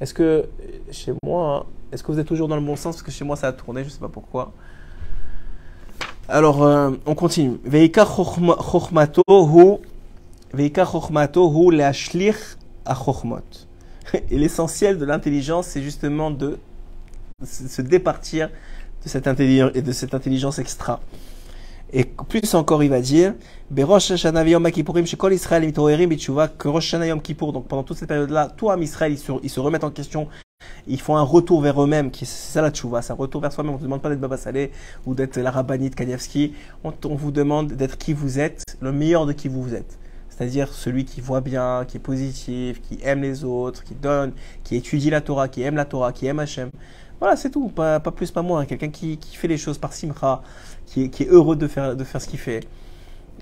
[0.00, 0.44] Est-ce que
[0.90, 2.96] chez moi, est-ce que vous êtes toujours dans le bon sens?
[2.96, 4.52] Parce que chez moi ça a tourné, je sais pas pourquoi.
[6.28, 7.58] Alors, euh, on continue.
[7.64, 9.78] Veikar chokhmato hu
[10.52, 12.36] veikar chokhmato hu leashlir
[12.84, 13.66] ha-chokhmot.
[14.30, 16.58] Et l'essentiel de l'intelligence, c'est justement de
[17.44, 18.50] se départir
[19.04, 19.08] de
[19.92, 21.00] cette, intelligence extra.
[21.92, 23.34] Et plus encore, il va dire,
[23.74, 24.12] que Rosh
[27.52, 30.28] donc pendant toute cette période-là, tout Am Israël, ils se, remettent en question,
[30.86, 33.74] ils font un retour vers eux-mêmes, c'est ça la tchouva, c'est un retour vers soi-même.
[33.74, 34.70] On ne demande pas d'être Baba Saleh
[35.04, 36.54] ou d'être la rabbinite Kanievski,
[36.84, 39.98] on, on vous demande d'être qui vous êtes, le meilleur de qui vous êtes
[40.34, 44.32] c'est-à-dire celui qui voit bien, qui est positif, qui aime les autres, qui donne,
[44.64, 46.70] qui étudie la Torah, qui aime la Torah, qui aime Hachem.
[47.20, 48.64] Voilà, c'est tout, pas, plus, pas moins.
[48.64, 50.42] Quelqu'un qui, qui, fait les choses par simcha,
[50.86, 52.66] qui est, qui est heureux de faire, de faire ce qu'il fait.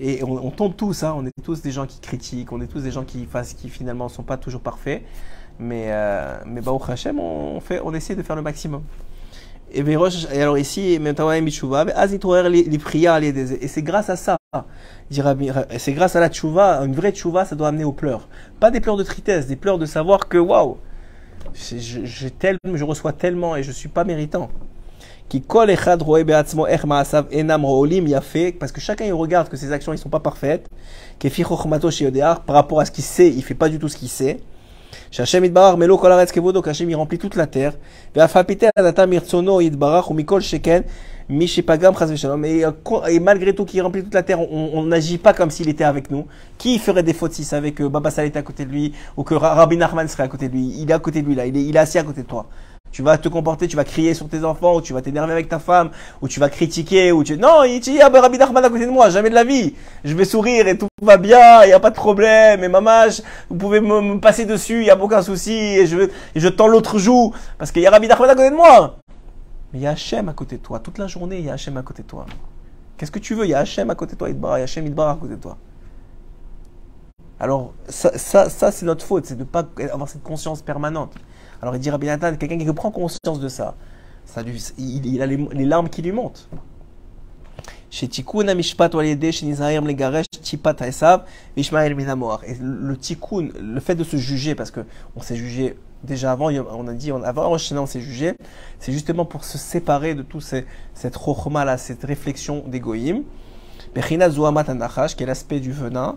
[0.01, 2.67] Et on, on, tombe tous, hein, on est tous des gens qui critiquent, on est
[2.67, 5.03] tous des gens qui, fassent, qui finalement ne sont pas toujours parfaits.
[5.61, 8.83] Mais, euh, mais bah, au Hachem, on, fait, on essaie de faire le maximum.
[9.73, 10.99] Et, alors ici, et
[13.69, 14.37] c'est grâce à ça
[15.79, 18.29] c'est grâce à la tchouva, une vraie tchouva, ça doit amener aux pleurs.
[18.59, 20.79] Pas des pleurs de tristesse, des pleurs de savoir que waouh,
[21.55, 24.51] je, je reçois tellement et je suis pas méritant.
[25.29, 25.77] Qui parce
[28.73, 30.69] que chacun il regarde que ses actions ils sont pas parfaites.
[31.21, 34.41] Par rapport à ce qu'il sait, il fait pas du tout ce qu'il sait.
[35.11, 37.73] Shachem Idbarach Melo Kol Aretz Kevodo, qu'Hachem il remplit toute la terre.
[38.15, 40.85] Ve'afapite Adata Mirtsono Idbarach ou Mikol Sheken,
[41.29, 42.45] Mishipagam Chaz Veshalom.
[42.45, 46.11] Et, malgré tout qu'il remplit toute la terre, on n'agit pas comme s'il était avec
[46.11, 46.27] nous.
[46.59, 49.25] Qui ferait des fautes s'il savait que Baba Saleh était à côté de lui ou
[49.25, 50.75] que Rabbi Nachman serait à côté de lui?
[50.79, 52.27] Il est à côté de lui là, il est, il est assis à côté de
[52.27, 52.47] toi.
[52.93, 55.49] Tu vas te comporter, tu vas crier sur tes enfants, ou tu vas t'énerver avec
[55.49, 57.39] ta femme, ou tu vas critiquer, ou tu...
[57.39, 59.75] Non, il dit, ah ben Rabbi Nachman à côté de moi, jamais de la vie.
[60.03, 62.65] Je vais sourire et tout va bien, il n'y a pas de problème.
[62.65, 63.07] Et maman,
[63.49, 66.99] vous pouvez me, passer dessus, il n'y a aucun souci, et je, je tends l'autre
[66.99, 68.97] joue, parce qu'il y a Rabbi Nachman à côté de moi.
[69.73, 70.81] Mais il y a Hachem à côté de toi.
[70.81, 72.27] Toute la journée, il y a Hachem à côté de toi.
[72.97, 74.53] Qu'est-ce que tu veux Il y a Hachem à côté de toi, il y a
[74.55, 75.57] Hachem Idbar à côté de toi.
[77.39, 81.15] Alors, ça, ça c'est notre faute, c'est de ne pas avoir cette conscience permanente.
[81.63, 83.75] Alors il dit Rabbi Nathan, quelqu'un qui prend conscience de ça,
[84.25, 86.49] ça lui, il, a les, larmes qui lui montent.
[92.47, 94.81] Et le tikkun, le fait de se juger, parce que
[95.17, 98.35] on s'est jugé déjà avant, on a dit, avant on s'est jugé,
[98.79, 103.25] c'est justement pour se séparer de tout ces, cette rochma là, cette réflexion d'égoïme.
[103.95, 106.17] Qui est l'aspect du venin.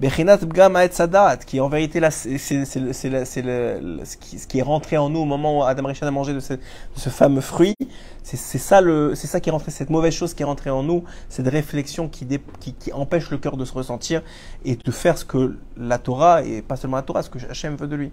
[0.00, 5.58] Bechinat Bgam Sadat, qui en vérité c'est ce qui est rentré en nous au moment
[5.58, 6.60] où Adam Rishon a mangé de ce, de
[6.94, 7.74] ce fameux fruit.
[8.22, 11.04] C'est ça, le, ça qui est rentré, cette mauvaise chose qui est rentrée en nous,
[11.28, 12.26] cette réflexion qui,
[12.60, 14.22] qui, qui empêche le cœur de se ressentir
[14.64, 17.76] et de faire ce que la Torah, et pas seulement la Torah, ce que Hachem
[17.76, 18.12] veut de lui.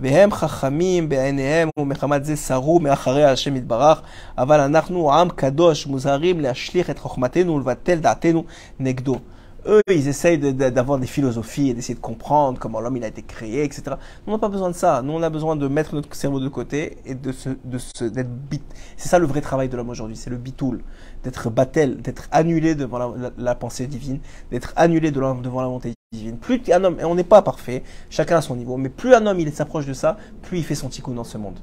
[0.00, 4.02] והם חכמים בעיניהם ומחמת זה סרו מאחרי השם יתברך,
[4.38, 8.44] אבל אנחנו עם קדוש מוזהרים להשליך את חוכמתנו ולבטל דעתנו
[8.80, 9.18] נגדו.
[9.66, 13.22] Eux, ils essayent d'avoir des philosophies et d'essayer de comprendre comment l'homme il a été
[13.22, 13.82] créé, etc.
[14.26, 15.02] Nous, on n'a pas besoin de ça.
[15.02, 18.04] Nous, on a besoin de mettre notre cerveau de côté et de se, de se,
[18.04, 18.62] d'être bit.
[18.96, 20.82] C'est ça le vrai travail de l'homme aujourd'hui, c'est le bitoul.
[21.24, 24.20] D'être battel, d'être annulé devant la, la, pensée divine,
[24.50, 25.93] d'être annulé devant la volonté divine.
[26.41, 29.25] Plus un homme, et on n'est pas parfait, chacun à son niveau, mais plus un
[29.25, 31.59] homme il s'approche de ça, plus il fait son tikkun dans ce monde.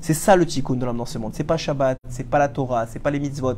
[0.00, 1.32] C'est ça le tikkun de l'homme dans ce monde.
[1.34, 3.54] C'est pas Shabbat, c'est pas la Torah, c'est pas les mitzvot.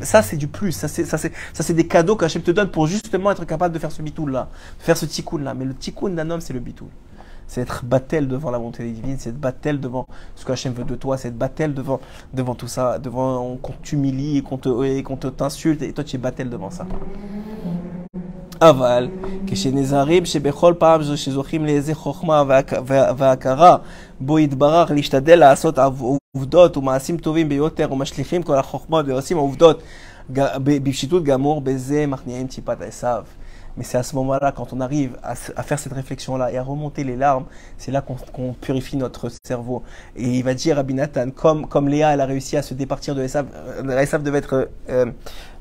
[0.00, 0.72] Ça, c'est du plus.
[0.72, 4.48] Ça, c'est, des cadeaux qu'Hachem te donne pour justement être capable de faire ce bitoul-là,
[4.78, 5.54] faire ce tikkun-là.
[5.54, 6.88] Mais le tikkun d'un homme, c'est le bitoul.
[7.51, 10.05] C'est être battel devant la volonté divine, c'est être battel devant
[10.35, 11.99] ce que Hachem veut de toi, c'est être battel devant,
[12.33, 16.15] devant tout ça, devant qu'on t'humilie et qu'on te, qu'on te t'insulte, et toi tu
[16.17, 16.85] es battel devant ça.
[18.61, 19.09] אבל
[19.47, 22.43] כשנזהרים שבכל פעם שזוכים לאיזה חוכמה
[23.17, 23.77] והכרה
[24.19, 25.79] בו יתברך להשתדל לעשות
[26.35, 29.83] עובדות ומעשים טובים ביותר ומשליכים כל החוכמות ועושים עובדות
[30.63, 33.23] בפשיטות גמור, בזה מכניעים טיפת עשיו.
[33.76, 37.04] Mais c'est à ce moment-là, quand on arrive à, faire cette réflexion-là et à remonter
[37.04, 37.46] les larmes,
[37.78, 39.82] c'est là qu'on qu purifie notre cerveau.
[40.14, 43.14] Et il va dire à Binatan, comme, comme Léa, elle a réussi à se départir
[43.14, 43.46] de Esav,
[43.98, 45.06] Esav devait être euh,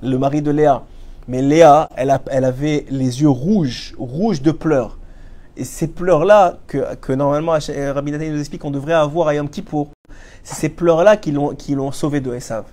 [0.03, 0.83] le mari de Léa,
[1.27, 2.09] mais Léa, elle,
[2.43, 4.97] avait les yeux rouges, rouges de pleurs.
[5.55, 9.49] Et ces pleurs-là, que, que normalement Rabbi Nathan nous explique qu'on devrait avoir à Yom
[9.49, 9.89] Kippour,
[10.43, 12.65] c'est ces pleurs-là qui l'ont, sauvé de Esav.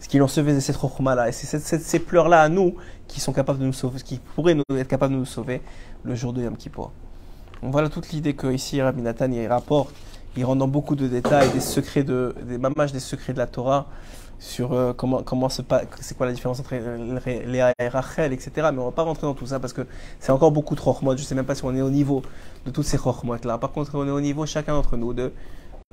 [0.00, 1.28] Ce qui l'ont sauvé de cette rochma-là.
[1.28, 2.74] Et c'est ces pleurs-là à nous
[3.08, 5.62] qui sont capables de nous sauver, qui pourraient être capables de nous sauver
[6.04, 6.92] le jour de Yom Kippour.
[7.62, 9.94] Donc voilà toute l'idée que ici Rabbi Nathan il rapporte.
[10.36, 13.46] Il rentre dans beaucoup de détails, des secrets de, des mamages des secrets de la
[13.46, 13.86] Torah
[14.38, 16.74] sur euh, comment, comment c'est quoi la différence entre
[17.46, 18.68] Léa et Rachel, etc.
[18.70, 19.86] Mais on va pas rentrer dans tout ça parce que
[20.20, 21.16] c'est encore beaucoup de rochmot.
[21.16, 22.20] Je sais même pas si on est au niveau
[22.66, 23.56] de toutes ces rochmot là.
[23.56, 25.32] Par contre, on est au niveau chacun d'entre nous de,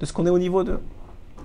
[0.01, 0.77] ce qu'on est au niveau de.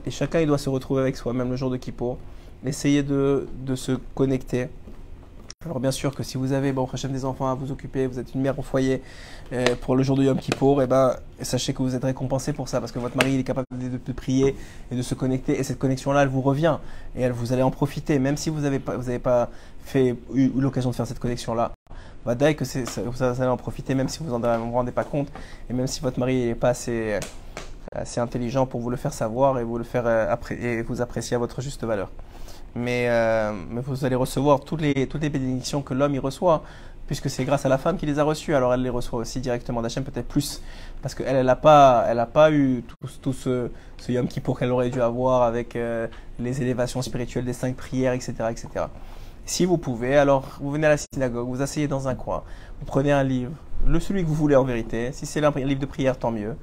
[0.05, 2.19] Et chacun il doit se retrouver avec soi-même le jour de Kippour.
[2.65, 3.47] Essayer de
[3.77, 4.69] se connecter
[5.69, 8.33] alors bien sûr que si vous avez bon, des enfants à vous occuper, vous êtes
[8.33, 9.03] une mère au foyer
[9.53, 12.53] euh, pour le jour de Yom Kippour, et eh ben, sachez que vous êtes récompensé
[12.53, 14.55] pour ça parce que votre mari il est capable de, prier
[14.91, 16.79] et de se connecter et cette connexion-là elle vous revient
[17.17, 19.51] et elle, vous allez en profiter même si vous n'avez pas, vous avez pas
[19.85, 21.73] fait, eu, l'occasion de faire cette connexion-là.
[22.25, 25.29] Bah, que c'est, vous allez en profiter même si vous ne vous rendez pas compte
[25.69, 27.19] et même si votre mari n'est pas assez,
[27.93, 31.35] assez intelligent pour vous le faire savoir et vous le faire euh, et vous apprécier
[31.35, 32.11] à votre juste valeur
[32.75, 36.63] mais, euh, mais vous allez recevoir toutes les, bénédictions que l'homme y reçoit,
[37.07, 39.41] puisque c'est grâce à la femme qui les a reçues, alors elle les reçoit aussi
[39.41, 40.63] directement d'Hachem, peut-être plus,
[41.03, 45.01] parce qu'elle, elle n'a pas eu tout, tout ce, ce Yom Kippour qu'elle aurait dû
[45.01, 46.07] avoir avec euh,
[46.39, 48.87] les élévations spirituelles des cinq prières, etc., etc.
[49.47, 52.43] Si vous pouvez, alors vous venez à la synagogue, vous asseyez dans un coin,
[52.81, 53.53] vous prenez un livre,
[53.87, 56.55] le celui que vous voulez en vérité, si c'est un livre de prière, tant mieux,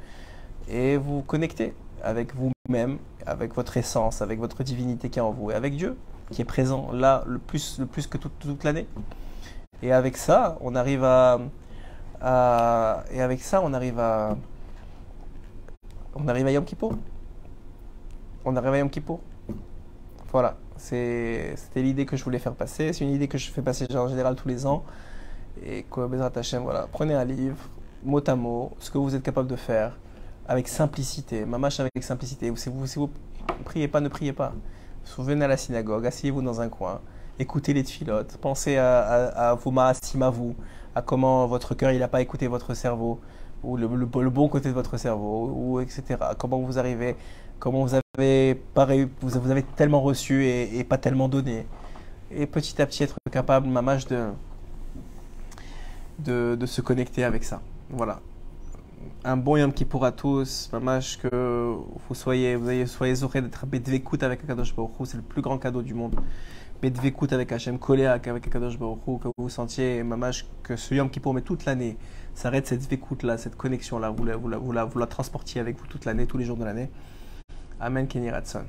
[0.69, 5.51] et vous connectez avec vous-même, avec votre essence, avec votre divinité qui est en vous,
[5.51, 5.95] et avec Dieu
[6.31, 8.87] qui est présent là le plus, le plus que toute, l'année.
[9.81, 11.39] Et avec ça, on arrive à,
[13.11, 14.37] et avec ça, on arrive à,
[16.15, 16.93] on arrive à Yom Kippour.
[18.45, 19.19] On arrive à Yom Kippour.
[20.31, 22.93] Voilà, c'était l'idée que je voulais faire passer.
[22.93, 24.83] C'est une idée que je fais passer en général tous les ans.
[25.65, 27.57] Et quoi, Hashem, voilà, prenez un livre,
[28.03, 29.97] mot à mot, ce que vous êtes capable de faire
[30.47, 32.51] avec simplicité, mamache avec simplicité.
[32.55, 33.09] Si vous, si vous
[33.63, 34.53] priez pas, ne priez pas.
[35.17, 36.99] Venez à la synagogue, asseyez-vous dans un coin,
[37.37, 40.55] écoutez les tfilotes, pensez à, à, à vos maasim à vous,
[40.95, 43.19] à comment votre cœur n'a pas écouté votre cerveau,
[43.63, 46.17] ou le, bon côté de votre cerveau, ou etc.
[46.39, 47.15] Comment vous arrivez,
[47.59, 51.67] comment vous avez, pareil, vous, vous avez tellement reçu et, pas tellement donné.
[52.31, 54.29] Et petit à petit être capable, mamache, de,
[56.19, 57.61] de, de se connecter avec ça.
[57.89, 58.19] Voilà
[59.23, 60.69] un bon Yom Kippour à tous.
[60.71, 61.75] Mamash, que
[62.07, 65.57] vous soyez, vous soyez heureux d'être à Bedvekut avec Akadosh Baruch c'est le plus grand
[65.57, 66.15] cadeau du monde.
[66.81, 71.33] Bedvekut avec Hachem, collé avec Akadosh Baruch que vous sentiez, Mamash, que ce Yom Kippour,
[71.33, 71.97] mais toute l'année,
[72.33, 76.57] s'arrête cette Vedvekut-là, cette connexion-là, vous la, transportiez avec vous toute l'année, tous les jours
[76.57, 76.89] de l'année.
[77.79, 78.63] Amen, Kenny Ratson.